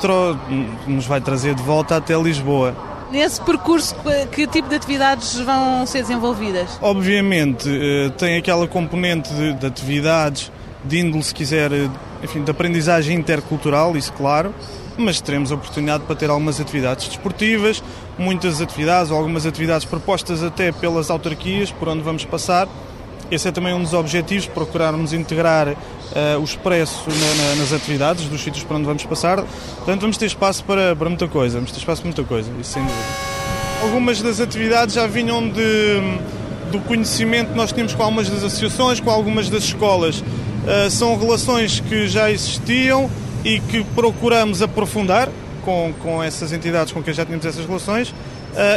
nos 0.86 1.06
vai 1.06 1.20
trazer 1.20 1.54
de 1.54 1.62
volta 1.62 1.96
até 1.96 2.14
Lisboa. 2.20 2.74
Nesse 3.10 3.40
percurso, 3.42 3.94
que 4.32 4.46
tipo 4.46 4.68
de 4.68 4.74
atividades 4.74 5.38
vão 5.40 5.86
ser 5.86 6.00
desenvolvidas? 6.00 6.78
Obviamente, 6.80 7.68
eh, 7.68 8.10
tem 8.16 8.38
aquela 8.38 8.66
componente 8.66 9.32
de, 9.34 9.52
de 9.52 9.66
atividades, 9.66 10.50
de 10.82 10.98
índole, 10.98 11.22
se 11.22 11.34
quiser, 11.34 11.70
eh, 11.72 11.90
enfim, 12.22 12.42
de 12.42 12.50
aprendizagem 12.50 13.18
intercultural, 13.18 13.94
isso 13.98 14.12
claro, 14.14 14.54
mas 14.96 15.20
teremos 15.20 15.52
a 15.52 15.56
oportunidade 15.56 16.04
para 16.04 16.16
ter 16.16 16.30
algumas 16.30 16.58
atividades 16.58 17.06
desportivas, 17.06 17.82
muitas 18.18 18.62
atividades, 18.62 19.10
ou 19.10 19.18
algumas 19.18 19.44
atividades 19.44 19.84
propostas 19.84 20.42
até 20.42 20.72
pelas 20.72 21.10
autarquias 21.10 21.70
por 21.70 21.88
onde 21.88 22.02
vamos 22.02 22.24
passar. 22.24 22.66
Esse 23.30 23.48
é 23.48 23.52
também 23.52 23.74
um 23.74 23.82
dos 23.82 23.92
objetivos, 23.92 24.46
procurarmos 24.46 25.12
integrar 25.12 25.76
uh, 26.12 26.40
o 26.40 26.44
expresso 26.44 27.08
na, 27.08 27.44
na, 27.44 27.54
nas 27.56 27.72
atividades 27.72 28.26
dos 28.26 28.40
sítios 28.42 28.64
por 28.64 28.76
onde 28.76 28.86
vamos 28.86 29.04
passar. 29.04 29.42
Portanto, 29.76 30.00
vamos 30.00 30.16
ter 30.16 30.26
espaço 30.26 30.64
para, 30.64 30.94
para 30.94 31.08
muita 31.08 31.28
coisa, 31.28 31.56
vamos 31.56 31.72
ter 31.72 31.78
espaço 31.78 32.02
para 32.02 32.08
muita 32.08 32.24
coisa, 32.24 32.50
isso 32.60 32.72
sem 32.72 32.82
dúvida. 32.82 33.04
Algumas 33.82 34.22
das 34.22 34.40
atividades 34.40 34.94
já 34.94 35.06
vinham 35.06 35.48
de, 35.48 36.00
do 36.70 36.78
conhecimento 36.80 37.50
que 37.50 37.56
nós 37.56 37.72
tínhamos 37.72 37.94
com 37.94 38.02
algumas 38.02 38.28
das 38.28 38.44
associações, 38.44 39.00
com 39.00 39.10
algumas 39.10 39.48
das 39.48 39.64
escolas. 39.64 40.20
Uh, 40.20 40.90
são 40.90 41.18
relações 41.18 41.80
que 41.80 42.06
já 42.06 42.30
existiam 42.30 43.10
e 43.44 43.58
que 43.58 43.82
procuramos 43.82 44.62
aprofundar 44.62 45.28
com, 45.64 45.92
com 46.00 46.22
essas 46.22 46.52
entidades 46.52 46.92
com 46.92 47.02
quem 47.02 47.12
já 47.12 47.24
tínhamos 47.24 47.46
essas 47.46 47.66
relações 47.66 48.14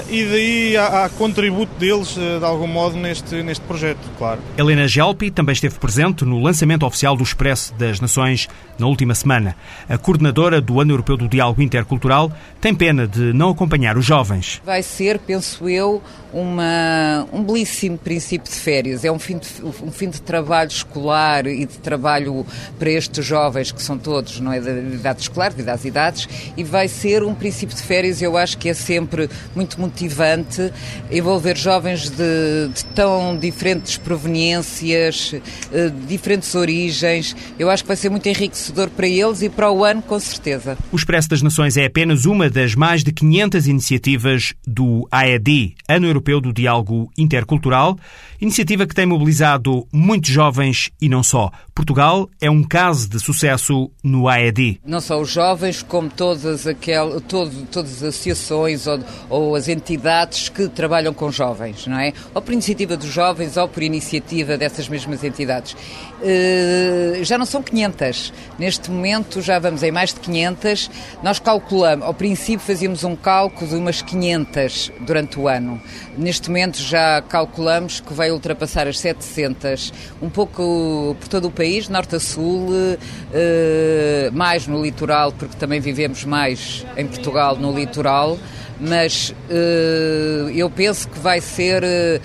e 0.10 0.26
daí 0.26 0.78
há, 0.78 1.06
há 1.06 1.10
contributo 1.10 1.72
deles, 1.78 2.16
uh, 2.16 2.40
de 2.40 2.46
algum 2.46 2.68
modo, 2.68 2.96
neste, 2.96 3.44
neste 3.44 3.64
projeto, 3.66 4.00
claro. 4.18 4.40
Helena 4.58 4.88
Gelpi 4.88 5.30
também 5.30 5.54
esteve 5.54 5.78
presente 5.80 6.24
no 6.24 6.42
lançamento 6.42 6.86
oficial 6.86 7.16
do 7.16 7.24
Expresso 7.24 7.74
das 7.76 8.00
Nações 8.00 8.48
na 8.78 8.88
última 8.88 9.16
semana. 9.16 9.56
A 9.88 9.98
coordenadora 9.98 10.62
do 10.62 10.80
Ano 10.80 10.92
Europeu 10.92 11.18
do 11.18 11.28
Diálogo 11.28 11.62
Intercultural 11.62 12.32
tem 12.60 12.74
pena 12.74 13.08
de 13.08 13.34
não 13.34 13.50
acompanhar 13.50 13.98
os 13.98 14.06
jovens. 14.06 14.62
Vai 14.66 14.84
ser, 14.84 15.20
penso 15.20 15.68
eu, 15.70 16.02
uma, 16.34 17.26
um 17.32 17.42
belíssimo 17.42 17.98
princípio 17.98 18.52
de 18.52 18.60
férias. 18.60 19.06
É 19.06 19.12
um 19.12 19.18
fim 19.18 19.38
de, 19.38 19.48
um 19.64 19.92
fim 19.92 20.10
de 20.10 20.22
trabalho 20.22 20.70
escolar 20.70 21.48
e 21.48 21.66
de 21.66 21.78
trabalho 21.78 22.46
para 22.78 22.90
estes 22.90 23.26
jovens, 23.26 23.72
que 23.72 23.82
são 23.82 23.98
todos, 23.98 24.40
não 24.40 24.52
é, 24.52 24.60
da 24.60 24.72
idade 24.72 25.22
escolar, 25.22 25.52
devido 25.52 25.70
às 25.70 25.86
idades, 25.86 26.28
e 26.58 26.64
vai 26.64 26.88
ser 26.88 27.24
um 27.24 27.34
princípio 27.34 27.76
de 27.76 27.82
férias, 27.82 28.22
eu 28.22 28.36
acho 28.38 28.58
que 28.58 28.68
é 28.70 28.74
sempre 28.74 29.30
muito 29.56 29.65
muito 29.66 29.82
motivante 29.82 30.72
envolver 31.12 31.58
jovens 31.58 32.10
de, 32.10 32.70
de 32.74 32.86
tão 32.94 33.36
diferentes 33.36 33.98
proveniências, 33.98 35.34
eh, 35.74 35.90
de 35.90 36.06
diferentes 36.06 36.54
origens. 36.54 37.36
Eu 37.58 37.70
acho 37.70 37.84
que 37.84 37.88
vai 37.88 37.98
ser 37.98 38.10
muito 38.10 38.28
enriquecedor 38.30 38.90
para 38.90 39.08
eles 39.08 39.42
e 39.42 39.50
para 39.50 39.72
o 39.72 39.84
ano, 39.84 40.02
com 40.02 40.20
certeza. 40.20 40.78
O 40.92 40.96
Expresso 40.96 41.30
das 41.30 41.42
Nações 41.42 41.78
é 41.78 41.86
apenas 41.86 42.26
uma 42.26 42.50
das 42.50 42.76
mais 42.76 43.04
de 43.04 43.12
500 43.12 43.68
iniciativas 43.68 44.54
do 44.66 45.08
AED, 45.12 45.76
Ano 45.90 46.06
Europeu 46.06 46.40
do 46.40 46.54
Diálogo 46.54 47.12
Intercultural, 47.18 47.98
iniciativa 48.40 48.86
que 48.86 48.94
tem 48.94 49.06
mobilizado 49.06 49.88
muitos 49.92 50.30
jovens 50.30 50.92
e 51.02 51.10
não 51.10 51.24
só. 51.24 51.52
Portugal 51.74 52.30
é 52.40 52.50
um 52.50 52.64
caso 52.64 53.10
de 53.10 53.20
sucesso 53.20 53.92
no 54.04 54.30
AED. 54.30 54.80
Não 54.86 55.02
só 55.02 55.20
os 55.20 55.30
jovens, 55.30 55.82
como 55.84 56.10
todas, 56.10 56.66
aquel, 56.68 57.20
todo, 57.20 57.52
todas 57.72 57.96
as 57.96 58.04
associações 58.04 58.88
ou, 58.88 59.00
ou 59.30 59.55
as 59.56 59.68
entidades 59.68 60.50
que 60.50 60.68
trabalham 60.68 61.14
com 61.14 61.32
jovens, 61.32 61.88
não 61.88 62.00
é? 62.00 62.14
Ou 62.34 62.42
por 62.42 62.54
iniciativa 62.54 62.98
dos 62.98 63.08
jovens 63.08 63.58
ou 63.58 63.68
por 63.68 63.84
iniciativa 63.84 64.58
dessas 64.58 64.88
mesmas 64.88 65.24
entidades. 65.24 65.74
Uh, 65.74 67.24
já 67.24 67.38
não 67.38 67.46
são 67.46 67.62
500. 67.62 68.34
Neste 68.58 68.90
momento 68.90 69.42
já 69.42 69.60
vamos 69.60 69.84
em 69.84 69.92
mais 69.92 70.14
de 70.14 70.20
500. 70.20 70.90
Nós 71.22 71.40
calculamos, 71.40 72.06
ao 72.06 72.14
princípio 72.14 72.60
fazíamos 72.60 73.04
um 73.04 73.16
cálculo 73.16 73.70
de 73.70 73.76
umas 73.76 74.02
500 74.02 74.92
durante 75.02 75.40
o 75.40 75.48
ano. 75.48 75.82
Neste 76.18 76.50
momento 76.50 76.78
já 76.78 77.22
calculamos 77.22 78.00
que 78.00 78.14
vai 78.14 78.32
ultrapassar 78.32 78.88
as 78.88 79.00
700, 79.00 79.94
um 80.22 80.30
pouco 80.30 81.16
por 81.20 81.28
todo 81.28 81.48
o 81.48 81.52
país, 81.52 81.90
norte 81.90 82.16
a 82.16 82.20
sul, 82.20 82.70
uh, 82.70 84.32
mais 84.32 84.68
no 84.68 84.82
litoral, 84.82 85.32
porque 85.32 85.56
também 85.58 85.80
vivemos 85.80 86.24
mais 86.24 86.86
em 86.98 87.06
Portugal 87.06 87.56
no 87.56 87.74
litoral 87.74 88.38
mas 88.80 89.34
uh, 89.50 90.50
eu 90.50 90.70
penso 90.70 91.08
que 91.10 91.20
vai 91.20 91.40
ser, 91.42 91.84
uh, 91.84 92.22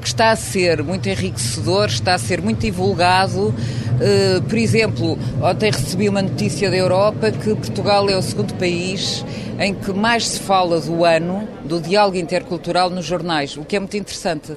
que 0.00 0.06
está 0.06 0.30
a 0.30 0.36
ser 0.36 0.82
muito 0.82 1.08
enriquecedor, 1.08 1.86
está 1.86 2.14
a 2.14 2.18
ser 2.18 2.40
muito 2.40 2.60
divulgado. 2.60 3.48
Uh, 3.48 4.42
por 4.42 4.58
exemplo, 4.58 5.18
ontem 5.42 5.70
recebi 5.70 6.08
uma 6.08 6.20
notícia 6.20 6.70
da 6.70 6.76
Europa 6.76 7.30
que 7.30 7.54
Portugal 7.54 8.08
é 8.10 8.16
o 8.16 8.22
segundo 8.22 8.54
país 8.54 9.24
em 9.58 9.74
que 9.74 9.90
mais 9.92 10.28
se 10.28 10.40
fala 10.40 10.80
do 10.80 11.02
ano 11.04 11.48
do 11.64 11.80
diálogo 11.80 12.16
intercultural 12.18 12.90
nos 12.90 13.06
jornais, 13.06 13.56
o 13.56 13.64
que 13.64 13.74
é 13.76 13.78
muito 13.78 13.96
interessante. 13.96 14.52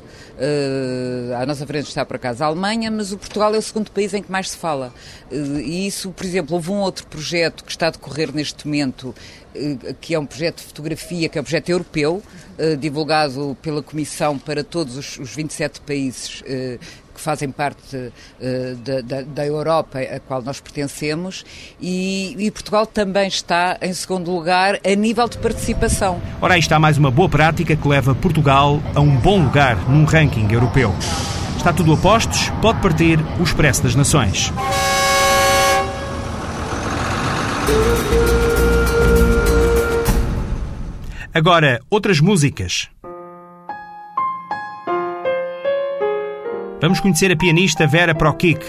À 1.39 1.45
nossa 1.45 1.65
frente 1.65 1.87
está, 1.87 2.05
por 2.05 2.17
acaso, 2.17 2.43
a 2.43 2.47
Alemanha, 2.47 2.91
mas 2.91 3.13
o 3.13 3.17
Portugal 3.17 3.55
é 3.55 3.57
o 3.57 3.61
segundo 3.61 3.91
país 3.91 4.13
em 4.13 4.21
que 4.21 4.29
mais 4.29 4.49
se 4.49 4.57
fala. 4.57 4.93
E 5.31 5.87
isso, 5.87 6.11
por 6.11 6.25
exemplo, 6.25 6.55
houve 6.55 6.69
um 6.71 6.79
outro 6.79 7.07
projeto 7.07 7.63
que 7.63 7.71
está 7.71 7.87
a 7.87 7.91
decorrer 7.91 8.33
neste 8.33 8.67
momento, 8.67 9.15
que 10.01 10.13
é 10.13 10.19
um 10.19 10.25
projeto 10.25 10.57
de 10.57 10.63
fotografia, 10.63 11.29
que 11.29 11.37
é 11.37 11.41
um 11.41 11.45
projeto 11.45 11.69
europeu, 11.69 12.21
divulgado 12.79 13.57
pela 13.61 13.81
Comissão 13.81 14.37
para 14.37 14.63
todos 14.63 14.97
os, 14.97 15.17
os 15.17 15.35
27 15.35 15.81
países 15.81 16.43
que 17.19 17.23
fazem 17.23 17.51
parte 17.51 17.95
uh, 17.95 18.75
da, 18.77 19.01
da, 19.01 19.21
da, 19.21 19.45
Europa 19.45 19.99
a 19.99 20.19
qual 20.21 20.41
nós 20.41 20.61
pertencemos 20.61 21.45
e, 21.79 22.33
e, 22.39 22.49
Portugal 22.49 22.85
também 22.85 23.27
está 23.27 23.77
em 23.81 23.93
segundo 23.93 24.31
lugar 24.31 24.79
a 24.85 24.95
nível 24.95 25.27
de 25.27 25.37
participação. 25.37 26.21
Ora, 26.41 26.53
aí 26.53 26.59
está 26.61 26.79
mais 26.79 26.97
uma 26.97 27.11
boa 27.11 27.27
prática 27.27 27.75
que 27.75 27.87
leva 27.87 28.15
Portugal 28.15 28.81
a 28.95 29.01
um 29.01 29.15
bom 29.17 29.43
lugar 29.43 29.75
num 29.89 30.05
ranking 30.05 30.49
europeu. 30.51 30.95
Está 31.57 31.73
tudo 31.73 31.93
a 31.93 31.97
postos, 31.97 32.49
pode 32.61 32.81
partir 32.81 33.19
o 33.37 33.43
Expresso 33.43 33.83
das 33.83 33.93
Nações. 33.93 34.53
Agora, 41.39 41.79
outras 41.89 42.19
músicas. 42.19 42.89
Vamos 46.81 46.99
conhecer 46.99 47.31
a 47.31 47.37
pianista 47.37 47.87
Vera 47.87 48.13
Prokic. 48.13 48.59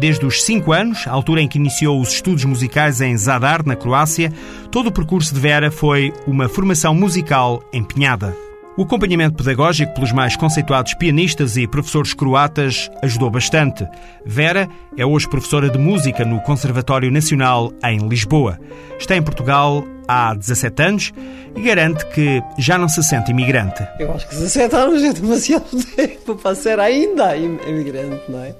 Desde 0.00 0.24
os 0.24 0.42
5 0.42 0.72
anos, 0.72 1.06
a 1.06 1.10
altura 1.10 1.42
em 1.42 1.48
que 1.48 1.58
iniciou 1.58 2.00
os 2.00 2.14
estudos 2.14 2.46
musicais 2.46 3.02
em 3.02 3.14
Zadar, 3.18 3.62
na 3.66 3.76
Croácia, 3.76 4.32
todo 4.70 4.86
o 4.86 4.92
percurso 4.92 5.34
de 5.34 5.40
Vera 5.40 5.70
foi 5.70 6.14
uma 6.26 6.48
formação 6.48 6.94
musical 6.94 7.62
empenhada. 7.74 8.34
O 8.74 8.84
acompanhamento 8.84 9.36
pedagógico 9.36 9.92
pelos 9.92 10.10
mais 10.10 10.34
conceituados 10.34 10.94
pianistas 10.94 11.58
e 11.58 11.66
professores 11.66 12.14
croatas 12.14 12.90
ajudou 13.02 13.30
bastante. 13.30 13.86
Vera 14.24 14.66
é 14.96 15.04
hoje 15.04 15.28
professora 15.28 15.68
de 15.68 15.78
música 15.78 16.24
no 16.24 16.40
Conservatório 16.40 17.10
Nacional 17.10 17.70
em 17.84 17.98
Lisboa. 18.08 18.58
Está 18.98 19.14
em 19.14 19.22
Portugal 19.22 19.84
há 20.08 20.34
17 20.34 20.82
anos 20.82 21.12
e 21.56 21.60
garante 21.60 22.04
que 22.06 22.42
já 22.58 22.78
não 22.78 22.88
se 22.88 23.02
sente 23.02 23.30
imigrante. 23.30 23.86
Eu 23.98 24.12
acho 24.12 24.28
que 24.28 24.34
17 24.34 24.74
anos 24.76 25.02
é 25.02 25.12
demasiado 25.12 25.84
tempo 25.96 26.36
para 26.36 26.54
ser 26.54 26.78
ainda 26.80 27.36
imigrante, 27.36 28.22
não 28.28 28.40
é? 28.40 28.54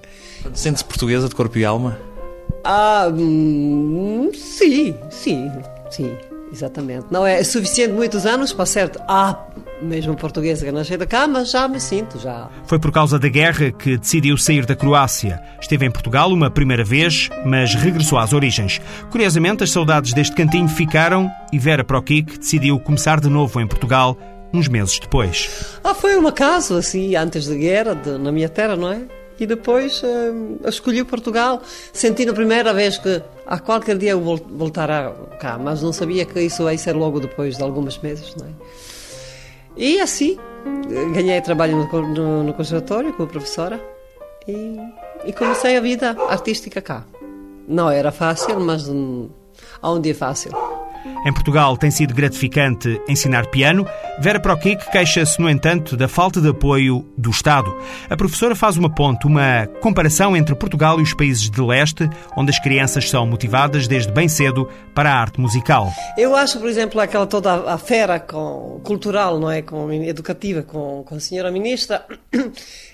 Sente-se 0.52 0.84
portuguesa 0.84 1.28
de 1.28 1.34
corpo 1.34 1.56
e 1.58 1.64
alma? 1.64 1.98
Ah, 2.62 3.08
hum, 3.12 4.30
sim, 4.34 4.94
sim, 5.10 5.50
sim, 5.90 6.16
exatamente. 6.52 7.06
Não 7.10 7.26
é 7.26 7.42
suficiente 7.42 7.92
muitos 7.92 8.26
anos 8.26 8.52
para 8.52 8.66
ser 8.66 8.90
ah, 9.08 9.38
mesmo 9.84 10.16
portuguesa 10.16 10.64
que 10.64 10.72
nasceu 10.72 10.98
da 10.98 11.06
cá, 11.06 11.26
mas 11.26 11.50
já 11.50 11.68
me 11.68 11.78
sinto, 11.78 12.18
já. 12.18 12.48
Foi 12.66 12.78
por 12.78 12.90
causa 12.90 13.18
da 13.18 13.28
guerra 13.28 13.70
que 13.70 13.96
decidiu 13.96 14.36
sair 14.36 14.66
da 14.66 14.74
Croácia. 14.74 15.40
Esteve 15.60 15.86
em 15.86 15.90
Portugal 15.90 16.30
uma 16.32 16.50
primeira 16.50 16.84
vez, 16.84 17.28
mas 17.44 17.74
regressou 17.74 18.18
às 18.18 18.32
origens. 18.32 18.80
Curiosamente, 19.10 19.62
as 19.62 19.70
saudades 19.70 20.12
deste 20.12 20.34
cantinho 20.34 20.68
ficaram 20.68 21.30
e 21.52 21.58
Vera 21.58 21.84
Prokic 21.84 22.38
decidiu 22.38 22.78
começar 22.80 23.20
de 23.20 23.28
novo 23.28 23.60
em 23.60 23.66
Portugal 23.66 24.16
uns 24.52 24.68
meses 24.68 24.98
depois. 24.98 25.78
Ah, 25.82 25.94
foi 25.94 26.16
um 26.16 26.26
acaso, 26.26 26.76
assim, 26.76 27.14
antes 27.16 27.46
da 27.46 27.54
guerra, 27.54 27.94
de, 27.94 28.18
na 28.18 28.30
minha 28.30 28.48
terra, 28.48 28.76
não 28.76 28.90
é? 28.90 29.02
E 29.38 29.46
depois 29.46 30.00
uh, 30.02 30.68
escolhi 30.68 31.02
Portugal. 31.02 31.60
Senti 31.92 32.24
na 32.24 32.32
primeira 32.32 32.72
vez 32.72 32.98
que 32.98 33.20
a 33.46 33.58
qualquer 33.58 33.98
dia 33.98 34.12
eu 34.12 34.20
voltar 34.20 35.12
cá, 35.40 35.58
mas 35.58 35.82
não 35.82 35.92
sabia 35.92 36.24
que 36.24 36.40
isso 36.40 36.70
ia 36.70 36.78
ser 36.78 36.94
logo 36.94 37.18
depois 37.18 37.56
de 37.56 37.62
alguns 37.62 37.98
meses, 37.98 38.34
não 38.36 38.46
é? 38.46 38.50
E 39.76 40.00
assim, 40.00 40.38
ganhei 41.12 41.40
trabalho 41.40 41.76
no, 41.76 42.02
no, 42.02 42.44
no 42.44 42.54
conservatório 42.54 43.12
com 43.12 43.24
a 43.24 43.26
professora 43.26 43.80
e, 44.46 44.76
e, 45.24 45.32
comecei 45.32 45.76
a 45.76 45.80
vida 45.80 46.16
artística 46.28 46.80
cá. 46.80 47.04
Não 47.66 47.90
era 47.90 48.12
fácil, 48.12 48.60
mas 48.60 48.90
onde 49.82 50.10
é 50.10 50.14
fácil. 50.14 50.52
Em 51.24 51.32
Portugal 51.32 51.74
tem 51.76 51.90
sido 51.90 52.12
gratificante 52.12 53.00
ensinar 53.08 53.46
piano. 53.46 53.86
Vera 54.18 54.38
Proquic 54.38 54.90
queixa-se, 54.90 55.40
no 55.40 55.48
entanto, 55.48 55.96
da 55.96 56.06
falta 56.06 56.38
de 56.38 56.48
apoio 56.48 57.06
do 57.16 57.30
Estado. 57.30 57.74
A 58.10 58.16
professora 58.16 58.54
faz 58.54 58.76
uma 58.76 58.94
ponte, 58.94 59.26
uma 59.26 59.66
comparação 59.80 60.36
entre 60.36 60.54
Portugal 60.54 61.00
e 61.00 61.02
os 61.02 61.14
países 61.14 61.48
de 61.48 61.62
leste, 61.62 62.08
onde 62.36 62.50
as 62.50 62.58
crianças 62.58 63.08
são 63.08 63.26
motivadas 63.26 63.88
desde 63.88 64.12
bem 64.12 64.28
cedo 64.28 64.68
para 64.94 65.10
a 65.10 65.18
arte 65.18 65.40
musical. 65.40 65.90
Eu 66.18 66.36
acho, 66.36 66.58
por 66.58 66.68
exemplo, 66.68 67.00
aquela 67.00 67.26
toda 67.26 67.72
a 67.72 67.78
fera 67.78 68.20
com, 68.20 68.80
cultural, 68.84 69.40
não 69.40 69.50
é, 69.50 69.62
com 69.62 69.90
educativa, 69.92 70.62
com, 70.62 71.02
com 71.04 71.14
a 71.14 71.20
senhora 71.20 71.50
ministra. 71.50 72.04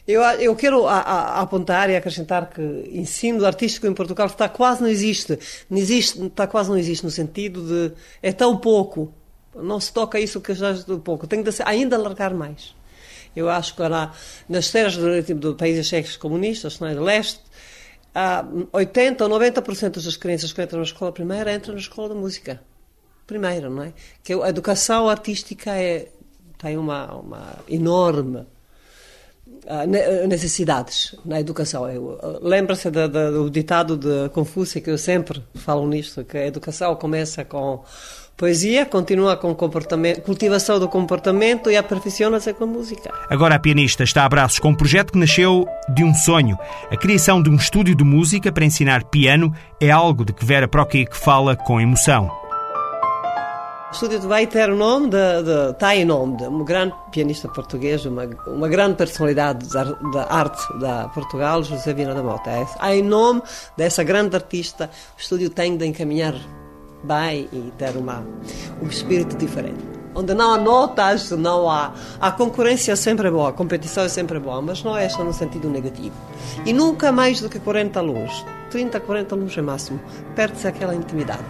Eu, 0.08 0.22
eu 0.22 0.56
quero 0.56 0.88
a, 0.88 0.98
a, 0.98 1.40
apontar 1.40 1.88
e 1.88 1.94
acrescentar 1.94 2.50
que 2.50 2.62
ensino 2.92 3.44
artístico 3.44 3.86
em 3.86 3.94
Portugal 3.94 4.26
está 4.26 4.48
quase 4.48 4.80
não 4.80 4.88
existe, 4.88 5.38
não 5.68 5.78
existe, 5.78 6.20
está 6.26 6.48
quase 6.48 6.68
não 6.68 6.76
existe 6.76 7.04
no 7.04 7.10
sentido 7.10 7.62
de 7.62 7.92
é 8.22 8.32
tão 8.32 8.56
pouco, 8.56 9.12
não 9.54 9.80
se 9.80 9.92
toca 9.92 10.18
isso 10.20 10.40
que 10.40 10.54
já 10.54 10.70
é 10.70 10.96
pouco, 11.02 11.26
tem 11.26 11.42
de 11.42 11.50
ainda 11.64 11.96
alargar 11.96 12.34
mais. 12.34 12.74
Eu 13.34 13.48
acho 13.48 13.76
que 13.76 13.82
lá, 13.82 14.12
nas 14.48 14.70
terras 14.70 14.96
do, 14.96 15.22
tipo, 15.22 15.40
do 15.40 15.54
países 15.54 15.86
cheques 15.86 16.16
comunistas, 16.16 16.80
não 16.80 16.88
é, 16.88 16.94
do 16.94 17.02
leste, 17.02 17.40
há 18.14 18.44
80 18.72 19.24
ou 19.24 19.30
90% 19.30 20.04
das 20.04 20.16
crianças 20.16 20.52
que 20.52 20.62
entram 20.62 20.80
na 20.80 20.84
escola 20.84 21.12
primeira 21.12 21.54
entram 21.54 21.74
na 21.74 21.80
escola 21.80 22.08
de 22.08 22.14
música. 22.14 22.60
Primeiro, 23.26 23.70
não 23.70 23.84
é? 23.84 23.92
Que 24.24 24.32
a 24.32 24.48
educação 24.48 25.08
artística 25.08 25.70
é, 25.76 26.08
tem 26.58 26.76
uma, 26.76 27.14
uma 27.14 27.56
enorme 27.68 28.44
necessidades 30.28 31.14
na 31.24 31.40
educação. 31.40 31.84
Lembra-se 32.42 32.90
do 32.90 33.50
ditado 33.50 33.96
de 33.96 34.28
Confúcio, 34.30 34.80
que 34.80 34.90
eu 34.90 34.98
sempre 34.98 35.42
falo 35.54 35.86
nisto, 35.86 36.24
que 36.24 36.36
a 36.36 36.46
educação 36.46 36.94
começa 36.96 37.44
com 37.44 37.82
poesia, 38.36 38.86
continua 38.86 39.36
com 39.36 39.54
comportamento, 39.54 40.22
cultivação 40.22 40.80
do 40.80 40.88
comportamento 40.88 41.70
e 41.70 41.76
aperfeiçoa-se 41.76 42.54
com 42.54 42.66
música. 42.66 43.12
Agora 43.28 43.56
a 43.56 43.58
pianista 43.58 44.02
está 44.02 44.24
a 44.24 44.28
braços 44.30 44.58
com 44.58 44.70
um 44.70 44.74
projeto 44.74 45.12
que 45.12 45.18
nasceu 45.18 45.66
de 45.94 46.02
um 46.02 46.14
sonho. 46.14 46.58
A 46.90 46.96
criação 46.96 47.42
de 47.42 47.50
um 47.50 47.56
estúdio 47.56 47.94
de 47.94 48.02
música 48.02 48.50
para 48.50 48.64
ensinar 48.64 49.04
piano 49.04 49.54
é 49.78 49.90
algo 49.90 50.24
de 50.24 50.32
que 50.32 50.44
Vera 50.44 50.66
Proquic 50.66 51.14
fala 51.14 51.54
com 51.54 51.78
emoção. 51.78 52.39
O 53.90 53.92
estúdio 53.92 54.20
vai 54.20 54.46
ter 54.46 54.70
o 54.70 54.76
nome 54.76 55.08
de, 55.08 55.42
de 55.42 55.70
está 55.72 55.92
nome 56.04 56.36
de 56.36 56.44
um 56.44 56.64
grande 56.64 56.94
pianista 57.10 57.48
português, 57.48 58.06
uma, 58.06 58.24
uma 58.46 58.68
grande 58.68 58.94
personalidade 58.94 59.68
da, 59.68 59.82
da 59.82 60.32
arte 60.32 60.78
da 60.78 61.08
Portugal, 61.08 61.60
José 61.64 61.92
Vina 61.92 62.14
da 62.14 62.22
Mota. 62.22 62.50
É, 62.50 62.96
em 62.96 63.02
nome 63.02 63.42
dessa 63.76 64.04
grande 64.04 64.36
artista, 64.36 64.88
o 65.18 65.20
estúdio 65.20 65.50
tem 65.50 65.76
de 65.76 65.84
encaminhar 65.84 66.34
bem 67.02 67.48
e 67.52 67.72
ter 67.76 67.96
uma, 67.96 68.24
um 68.80 68.86
espírito 68.86 69.36
diferente. 69.36 69.84
Onde 70.14 70.34
não 70.34 70.52
há 70.52 70.58
notas, 70.58 71.28
não 71.32 71.68
há. 71.68 71.92
A 72.20 72.30
concorrência 72.30 72.92
é 72.92 72.96
sempre 72.96 73.28
boa, 73.28 73.48
a 73.48 73.52
competição 73.52 74.04
é 74.04 74.08
sempre 74.08 74.38
boa, 74.38 74.62
mas 74.62 74.84
não 74.84 74.96
é 74.96 75.08
só 75.08 75.24
no 75.24 75.32
sentido 75.32 75.68
negativo. 75.68 76.14
E 76.64 76.72
nunca 76.72 77.10
mais 77.10 77.40
do 77.40 77.48
que 77.48 77.58
40 77.58 77.98
alunos, 77.98 78.46
30, 78.70 79.00
40 79.00 79.34
alunos 79.34 79.58
é 79.58 79.62
máximo, 79.62 80.00
perde-se 80.36 80.68
aquela 80.68 80.94
intimidade. 80.94 81.42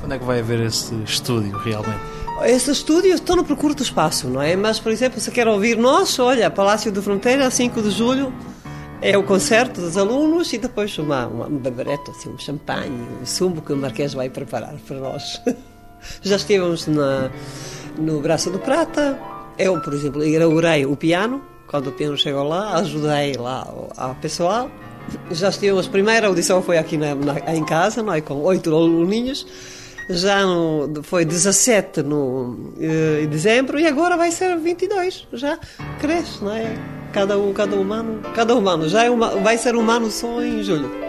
Quando 0.00 0.14
é 0.14 0.18
que 0.18 0.24
vai 0.24 0.40
haver 0.40 0.60
esse 0.60 0.94
estúdio 1.04 1.56
realmente? 1.58 2.00
Esse 2.44 2.70
estúdio 2.70 3.14
estou 3.14 3.36
no 3.36 3.44
curto 3.44 3.82
espaço, 3.82 4.28
não 4.28 4.40
é? 4.40 4.54
Mas, 4.54 4.78
por 4.78 4.92
exemplo, 4.92 5.20
se 5.20 5.30
quer 5.30 5.48
ouvir 5.48 5.76
nós, 5.76 6.18
olha, 6.18 6.48
Palácio 6.48 6.92
da 6.92 7.02
Fronteira, 7.02 7.50
5 7.50 7.82
de 7.82 7.90
julho, 7.90 8.32
é 9.02 9.18
o 9.18 9.24
concerto 9.24 9.80
dos 9.80 9.96
alunos 9.96 10.52
e 10.52 10.58
depois 10.58 10.96
uma, 10.98 11.26
uma, 11.26 11.46
um 11.46 11.56
bebereto, 11.56 12.12
assim, 12.12 12.30
um 12.30 12.38
champanhe, 12.38 13.06
um 13.20 13.26
sumo 13.26 13.60
que 13.60 13.72
o 13.72 13.76
Marquês 13.76 14.14
vai 14.14 14.30
preparar 14.30 14.74
para 14.86 14.98
nós. 14.98 15.40
Já 16.22 16.36
estivemos 16.36 16.86
na, 16.86 17.28
no 17.98 18.20
Braço 18.20 18.50
do 18.50 18.58
Prata. 18.60 19.18
Eu, 19.58 19.80
por 19.80 19.92
exemplo, 19.92 20.24
inaugurei 20.24 20.86
o 20.86 20.96
piano. 20.96 21.42
Quando 21.66 21.88
o 21.88 21.92
piano 21.92 22.16
chegou 22.16 22.44
lá, 22.44 22.76
ajudei 22.76 23.34
lá 23.34 23.66
ao 23.96 24.14
pessoal. 24.14 24.70
Já 25.32 25.48
estivemos, 25.48 25.86
a 25.86 25.90
primeira 25.90 26.28
audição 26.28 26.62
foi 26.62 26.78
aqui 26.78 26.96
na, 26.96 27.14
na, 27.14 27.54
em 27.54 27.64
casa, 27.64 28.02
não 28.02 28.12
é? 28.12 28.20
com 28.20 28.34
oito 28.42 28.74
aluninhos 28.74 29.46
já 30.08 30.44
no, 30.44 31.02
foi 31.02 31.24
17 31.24 32.02
no, 32.02 32.72
eh, 32.80 33.22
em 33.22 33.28
dezembro 33.28 33.78
e 33.78 33.86
agora 33.86 34.16
vai 34.16 34.30
ser 34.30 34.56
22. 34.56 35.26
Já 35.32 35.58
cresce, 36.00 36.42
não 36.42 36.52
é? 36.52 36.74
Cada, 37.12 37.34
cada 37.54 37.76
humano, 37.76 38.20
cada 38.34 38.54
humano 38.54 38.88
já 38.88 39.04
é 39.04 39.10
uma, 39.10 39.30
vai 39.36 39.56
ser 39.58 39.74
humano 39.74 40.10
só 40.10 40.42
em 40.42 40.62
julho. 40.62 41.07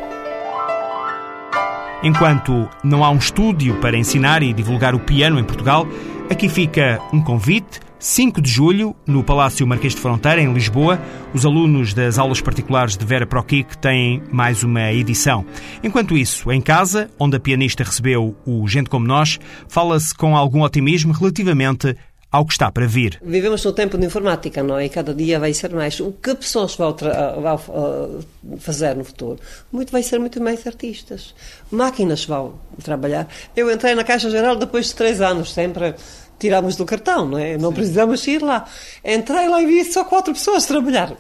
Enquanto 2.02 2.70
não 2.82 3.04
há 3.04 3.10
um 3.10 3.18
estúdio 3.18 3.76
para 3.82 3.98
ensinar 3.98 4.42
e 4.42 4.54
divulgar 4.54 4.96
o 4.96 5.00
piano 5.00 5.38
em 5.38 5.44
Portugal, 5.44 5.86
aqui 6.30 6.48
fica 6.48 7.02
um 7.12 7.22
convite 7.22 7.82
5 8.00 8.42
de 8.42 8.50
julho, 8.50 8.96
no 9.06 9.22
Palácio 9.22 9.68
Marquês 9.68 9.94
de 9.94 10.00
Fronteira, 10.00 10.42
em 10.42 10.54
Lisboa, 10.54 10.98
os 11.34 11.46
alunos 11.46 11.94
das 11.94 12.18
aulas 12.18 12.40
particulares 12.40 12.96
de 12.96 13.06
Vera 13.06 13.28
Proquic 13.28 13.78
têm 13.78 14.24
mais 14.32 14.64
uma 14.64 14.94
edição. 14.94 15.46
Enquanto 15.84 16.18
isso, 16.18 16.50
em 16.50 16.62
casa, 16.62 17.12
onde 17.20 17.36
a 17.36 17.40
pianista 17.42 17.84
recebeu 17.84 18.38
o 18.46 18.66
Gente 18.70 18.90
Como 18.90 19.06
Nós, 19.06 19.38
fala-se 19.68 20.16
com 20.16 20.38
algum 20.38 20.62
otimismo 20.62 21.12
relativamente 21.12 21.94
ao 22.32 22.46
que 22.46 22.54
está 22.54 22.72
para 22.72 22.86
vir. 22.86 23.20
Vivemos 23.24 23.64
no 23.66 23.74
tempo 23.74 23.98
de 23.98 24.06
informática, 24.06 24.62
não 24.62 24.78
é? 24.78 24.86
E 24.86 24.90
cada 24.90 25.14
dia 25.14 25.40
vai 25.40 25.54
ser 25.54 25.72
mais. 25.74 26.00
O 26.00 26.12
que 26.12 26.36
pessoas 26.36 26.76
vão, 26.76 26.96
vão 26.96 27.56
uh, 27.56 28.58
fazer 28.60 28.96
no 28.96 29.04
futuro? 29.04 29.40
Muito 29.72 29.92
vai 29.92 30.04
ser 30.04 30.20
muito 30.20 30.42
mais 30.42 30.66
artistas. 30.68 31.34
Máquinas 31.72 32.26
vão 32.26 32.54
trabalhar. 32.84 33.28
Eu 33.56 33.72
entrei 33.72 33.96
na 33.96 34.04
Caixa 34.04 34.30
Geral 34.30 34.56
depois 34.56 34.88
de 34.88 34.96
três 34.96 35.22
anos, 35.22 35.54
sempre 35.54 35.96
tiramos 36.38 36.76
do 36.76 36.86
cartão, 36.86 37.26
não 37.26 37.38
é? 37.38 37.58
Não 37.58 37.74
precisamos 37.74 38.26
ir 38.28 38.42
lá. 38.42 38.66
Entrei 39.04 39.50
lá 39.50 39.62
e 39.62 39.66
vi 39.66 39.84
só 39.84 40.04
quatro 40.04 40.34
pessoas 40.34 40.66
trabalhar. 40.66 41.16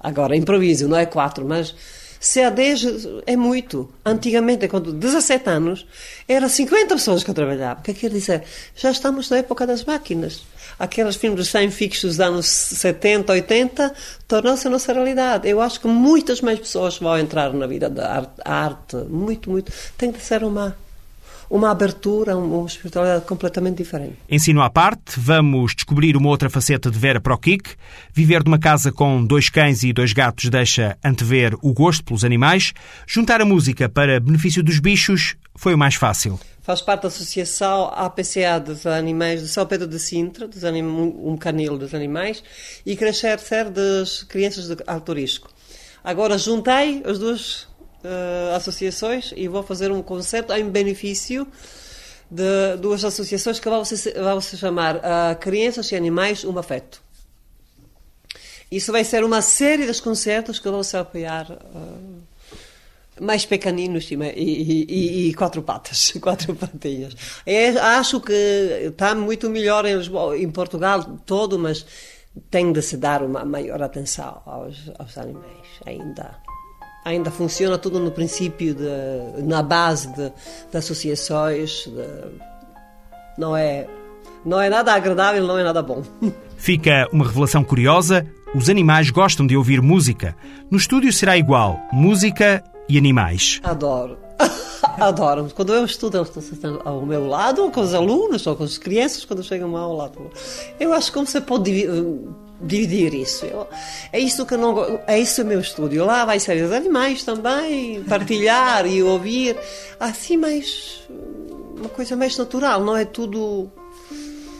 Agora, 0.00 0.36
improviso, 0.36 0.88
não 0.88 0.98
é 0.98 1.06
quatro, 1.06 1.46
mas 1.46 1.74
se 2.24 2.40
há 2.40 2.48
10 2.48 3.06
é 3.26 3.36
muito. 3.36 3.92
Antigamente, 4.02 4.66
quando 4.66 4.94
17 4.94 5.46
anos, 5.50 5.86
eram 6.26 6.48
50 6.48 6.94
pessoas 6.94 7.22
que 7.22 7.34
trabalhavam. 7.34 7.82
O 7.82 7.84
que 7.84 7.92
quer 7.92 8.08
dizer? 8.08 8.44
Já 8.74 8.90
estamos 8.90 9.28
na 9.28 9.36
época 9.36 9.66
das 9.66 9.84
máquinas. 9.84 10.42
Aqueles 10.78 11.16
filmes 11.16 11.44
de 11.44 11.50
100 11.50 11.70
fixos 11.70 12.16
dos 12.16 12.20
anos 12.20 12.46
70, 12.46 13.30
80 13.30 13.94
tornam-se 14.26 14.66
a 14.66 14.70
nossa 14.70 14.94
realidade. 14.94 15.46
Eu 15.46 15.60
acho 15.60 15.78
que 15.78 15.86
muitas 15.86 16.40
mais 16.40 16.58
pessoas 16.58 16.96
vão 16.96 17.18
entrar 17.18 17.52
na 17.52 17.66
vida 17.66 17.90
da 17.90 18.10
arte. 18.10 18.40
arte. 18.42 18.96
Muito, 18.96 19.50
muito. 19.50 19.70
Tem 19.98 20.10
de 20.10 20.18
ser 20.18 20.44
uma 20.44 20.74
uma 21.48 21.70
abertura, 21.70 22.36
uma 22.36 22.66
espiritualidade 22.66 23.24
completamente 23.24 23.78
diferente. 23.78 24.16
Ensino 24.30 24.62
à 24.62 24.70
parte, 24.70 25.18
vamos 25.18 25.74
descobrir 25.74 26.16
uma 26.16 26.28
outra 26.28 26.50
faceta 26.50 26.90
de 26.90 26.98
Vera 26.98 27.20
Proquic. 27.20 27.70
Viver 28.12 28.44
numa 28.44 28.58
casa 28.58 28.90
com 28.90 29.24
dois 29.24 29.48
cães 29.48 29.82
e 29.82 29.92
dois 29.92 30.12
gatos 30.12 30.48
deixa 30.50 30.96
antever 31.04 31.54
o 31.62 31.72
gosto 31.72 32.04
pelos 32.04 32.24
animais. 32.24 32.72
Juntar 33.06 33.40
a 33.40 33.44
música 33.44 33.88
para 33.88 34.20
benefício 34.20 34.62
dos 34.62 34.78
bichos 34.78 35.36
foi 35.54 35.74
o 35.74 35.78
mais 35.78 35.94
fácil. 35.94 36.38
Faz 36.62 36.80
parte 36.80 37.02
da 37.02 37.08
associação 37.08 37.92
APCA 37.94 38.58
dos 38.58 38.86
animais 38.86 39.42
de 39.42 39.48
São 39.48 39.66
Pedro 39.66 39.86
de 39.86 39.98
Sintra, 39.98 40.48
dos 40.48 40.64
anim... 40.64 40.82
um 40.82 41.36
canil 41.36 41.76
dos 41.76 41.94
animais, 41.94 42.42
e 42.86 42.96
crescer 42.96 43.38
ser 43.38 43.68
das 43.68 44.22
crianças 44.22 44.68
de 44.68 44.76
alto 44.86 45.12
risco. 45.12 45.50
Agora 46.02 46.38
juntei 46.38 47.02
as 47.04 47.18
duas 47.18 47.66
uh, 48.04 48.54
associações 48.54 49.32
e 49.36 49.48
vou 49.48 49.62
fazer 49.62 49.90
um 49.90 50.02
concerto 50.02 50.52
em 50.52 50.68
benefício 50.68 51.46
de 52.30 52.76
duas 52.78 53.04
associações 53.04 53.58
que 53.58 53.68
vão 53.68 53.84
se, 53.84 54.12
vão 54.12 54.40
se 54.40 54.56
chamar 54.56 54.96
uh, 54.96 55.00
Crianças 55.40 55.90
e 55.92 55.96
Animais 55.96 56.44
Um 56.44 56.58
Afeto. 56.58 57.02
Isso 58.70 58.90
vai 58.90 59.04
ser 59.04 59.24
uma 59.24 59.40
série 59.40 59.90
de 59.90 60.02
concertos 60.02 60.58
que 60.58 60.68
vão 60.68 60.82
se 60.82 60.96
apoiar 60.96 61.50
uh, 61.50 62.22
mais 63.20 63.46
pequeninos 63.46 64.10
e, 64.10 64.14
e, 64.14 65.28
e, 65.28 65.34
quatro 65.34 65.62
patas, 65.62 66.12
quatro 66.20 66.54
patinhas. 66.54 67.14
É, 67.46 67.68
acho 67.68 68.20
que 68.20 68.32
está 68.32 69.14
muito 69.14 69.48
melhor 69.48 69.86
em, 69.86 69.96
Lisboa, 69.96 70.36
em 70.36 70.50
Portugal 70.50 71.20
todo, 71.24 71.58
mas 71.58 71.86
tem 72.50 72.72
de 72.72 72.82
se 72.82 72.96
dar 72.96 73.22
uma 73.22 73.44
maior 73.44 73.80
atenção 73.80 74.42
aos, 74.44 74.90
aos 74.98 75.16
animais 75.16 75.68
ainda 75.86 76.43
ainda 77.04 77.30
funciona 77.30 77.76
tudo 77.76 78.00
no 78.00 78.10
princípio, 78.10 78.74
de, 78.74 79.42
na 79.42 79.62
base 79.62 80.08
de, 80.14 80.32
de 80.70 80.76
associações. 80.76 81.84
De, 81.86 82.04
não, 83.36 83.56
é, 83.56 83.86
não 84.44 84.60
é 84.60 84.70
nada 84.70 84.94
agradável, 84.94 85.46
não 85.46 85.58
é 85.58 85.62
nada 85.62 85.82
bom. 85.82 86.02
Fica 86.56 87.08
uma 87.12 87.26
revelação 87.26 87.62
curiosa: 87.62 88.26
os 88.54 88.70
animais 88.70 89.10
gostam 89.10 89.46
de 89.46 89.56
ouvir 89.56 89.82
música. 89.82 90.34
No 90.70 90.78
estúdio 90.78 91.12
será 91.12 91.36
igual: 91.36 91.78
música 91.92 92.64
e 92.88 92.96
animais. 92.96 93.60
Adoro. 93.62 94.18
Adoro. 94.98 95.48
Quando 95.54 95.74
eu 95.74 95.84
estudo, 95.84 96.26
ao 96.84 97.04
meu 97.04 97.26
lado, 97.26 97.70
com 97.70 97.80
os 97.80 97.94
alunos 97.94 98.46
ou 98.46 98.54
com 98.54 98.64
as 98.64 98.78
crianças, 98.78 99.24
quando 99.24 99.42
chegam 99.42 99.76
ao 99.76 99.94
lado. 99.96 100.30
Eu 100.78 100.92
acho 100.92 101.12
que 101.12 101.18
você 101.18 101.40
pode 101.40 101.86
dividir 102.64 103.14
isso. 103.14 103.44
Eu, 103.44 103.68
é 104.12 104.18
isso 104.18 104.44
que 104.46 104.56
não 104.56 105.00
é 105.06 105.18
isso 105.18 105.42
o 105.42 105.44
meu 105.44 105.60
estúdio. 105.60 106.04
Lá 106.04 106.24
vai 106.24 106.40
ser 106.40 106.64
os 106.64 106.72
animais 106.72 107.22
também, 107.22 108.02
partilhar 108.04 108.86
e 108.86 109.02
ouvir 109.02 109.56
assim 110.00 110.36
mais 110.36 111.02
uma 111.76 111.88
coisa 111.88 112.16
mais 112.16 112.36
natural, 112.36 112.82
não 112.82 112.96
é 112.96 113.04
tudo 113.04 113.70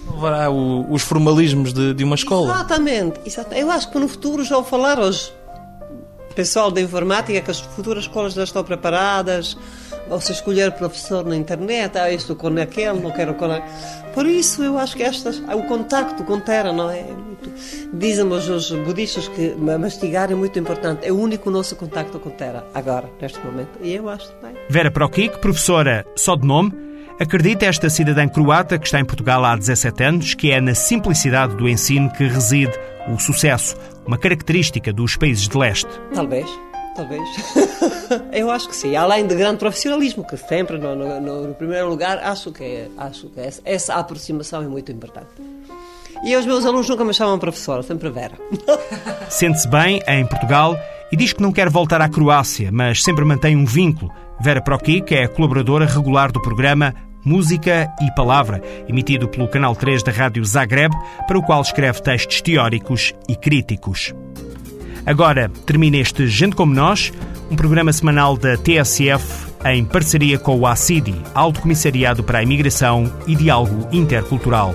o, 0.09 0.87
os 0.91 1.03
formalismos 1.03 1.73
de, 1.73 1.95
de 1.95 2.05
uma 2.05 2.15
escola. 2.15 2.53
Exatamente, 2.53 3.21
exatamente. 3.25 3.63
Eu 3.63 3.71
acho 3.71 3.91
que 3.91 3.99
no 3.99 4.09
futuro 4.09 4.45
já 4.45 4.57
vou 4.57 4.65
falar 4.65 4.99
hoje. 4.99 5.33
Pessoal 6.35 6.71
da 6.71 6.81
informática, 6.81 7.41
que 7.41 7.51
as 7.51 7.61
futuras 7.61 8.05
escolas 8.05 8.35
já 8.35 8.45
estão 8.45 8.65
preparadas, 8.65 9.57
ou 10.11 10.21
se 10.21 10.33
escolher 10.33 10.73
professor 10.73 11.25
na 11.25 11.37
internet, 11.37 11.97
ah, 11.97 12.11
estou 12.13 12.37
com 12.37 12.49
aquele, 12.61 13.01
não 13.01 13.11
quero 13.11 13.35
com 13.35 13.45
aquele. 13.47 13.65
Por 14.13 14.27
isso 14.27 14.63
eu 14.63 14.79
acho 14.79 14.97
que 14.97 15.03
estas, 15.03 15.39
o 15.39 15.63
contacto 15.63 16.23
com 16.25 16.39
terra, 16.41 16.73
não 16.73 16.91
é? 16.91 17.05
Dizem 17.93 18.27
os 18.27 18.71
budistas 18.71 19.29
que 19.29 19.55
mastigar 19.55 20.31
é 20.31 20.35
muito 20.35 20.59
importante. 20.59 21.07
É 21.07 21.13
o 21.13 21.19
único 21.19 21.51
nosso 21.51 21.77
contacto 21.77 22.19
com 22.19 22.31
terra, 22.31 22.65
agora, 22.75 23.09
neste 23.21 23.39
momento. 23.41 23.79
E 23.81 23.95
eu 23.95 24.09
acho 24.09 24.31
também. 24.33 24.57
Vera 24.69 24.91
Prokic, 24.91 25.39
professora 25.39 26.07
só 26.17 26.37
de 26.37 26.47
nome, 26.47 26.85
Acredita 27.17 27.67
esta 27.67 27.89
cidadã 27.89 28.27
croata 28.27 28.77
que 28.77 28.87
está 28.87 28.99
em 28.99 29.05
Portugal 29.05 29.45
há 29.45 29.55
17 29.55 30.03
anos 30.03 30.35
que 30.35 30.51
é 30.51 30.61
na 30.61 30.75
simplicidade 30.75 31.55
do 31.55 31.69
ensino 31.69 32.11
que 32.11 32.25
reside 32.27 32.73
o 33.09 33.19
sucesso, 33.19 33.77
uma 34.07 34.19
característica 34.19 34.93
dos 34.93 35.17
países 35.17 35.49
de 35.49 35.57
leste? 35.57 35.89
Talvez, 36.15 36.49
talvez. 36.97 37.23
Eu 38.33 38.51
acho 38.51 38.69
que 38.69 38.77
sim. 38.77 38.97
Além 38.97 39.27
de 39.27 39.35
grande 39.35 39.59
profissionalismo, 39.59 40.25
que 40.25 40.37
sempre 40.37 40.79
no, 40.79 40.95
no, 40.95 41.49
no 41.49 41.55
primeiro 41.55 41.89
lugar, 41.89 42.19
acho 42.19 42.53
que, 42.53 42.65
é, 42.65 42.89
acho 42.97 43.29
que 43.29 43.41
essa, 43.41 43.63
essa 43.65 43.95
aproximação 43.95 44.63
é 44.63 44.69
muito 44.69 44.91
importante. 44.93 45.29
E 46.25 46.35
os 46.37 46.47
meus 46.47 46.65
alunos 46.65 46.89
nunca 46.89 47.05
me 47.05 47.13
chamam 47.13 47.39
professora, 47.39 47.83
sempre 47.83 48.09
Vera. 48.09 48.39
Sente-se 49.29 49.69
bem 49.69 50.01
em 50.07 50.27
Portugal 50.27 50.79
e 51.13 51.17
diz 51.17 51.33
que 51.33 51.43
não 51.43 51.53
quer 51.53 51.69
voltar 51.69 52.01
à 52.01 52.09
Croácia, 52.09 52.71
mas 52.73 53.03
sempre 53.03 53.25
mantém 53.25 53.57
um 53.57 53.65
vínculo. 53.65 54.11
Vera 54.41 54.63
que 55.07 55.15
é 55.15 55.29
colaboradora 55.29 55.87
regular 55.87 56.33
do 56.33 56.41
programa 56.41 56.95
Música 57.25 57.91
e 58.03 58.15
Palavra, 58.15 58.63
emitido 58.89 59.29
pelo 59.29 59.49
Canal 59.49 59.75
3 59.75 60.03
da 60.03 60.13
Rádio 60.13 60.45
Zagreb, 60.45 60.95
para 61.27 61.39
o 61.39 61.43
qual 61.43 61.63
escreve 61.63 62.03
textos 62.03 62.43
teóricos 62.43 63.15
e 63.29 63.35
críticos. 63.35 64.15
Agora 65.07 65.51
termina 65.67 65.97
este 65.97 66.27
Gente 66.27 66.57
Como 66.57 66.75
Nós, 66.75 67.13
um 67.51 67.57
programa 67.57 67.93
semanal 67.93 68.37
da 68.37 68.57
TSF 68.57 69.55
em 69.65 69.85
parceria 69.85 70.39
com 70.39 70.59
o 70.59 70.67
ACIDI, 70.67 71.15
Alto 71.35 71.61
Comissariado 71.61 72.23
para 72.23 72.39
a 72.39 72.43
Imigração 72.43 73.13
e 73.27 73.35
Diálogo 73.35 73.89
Intercultural. 73.93 74.75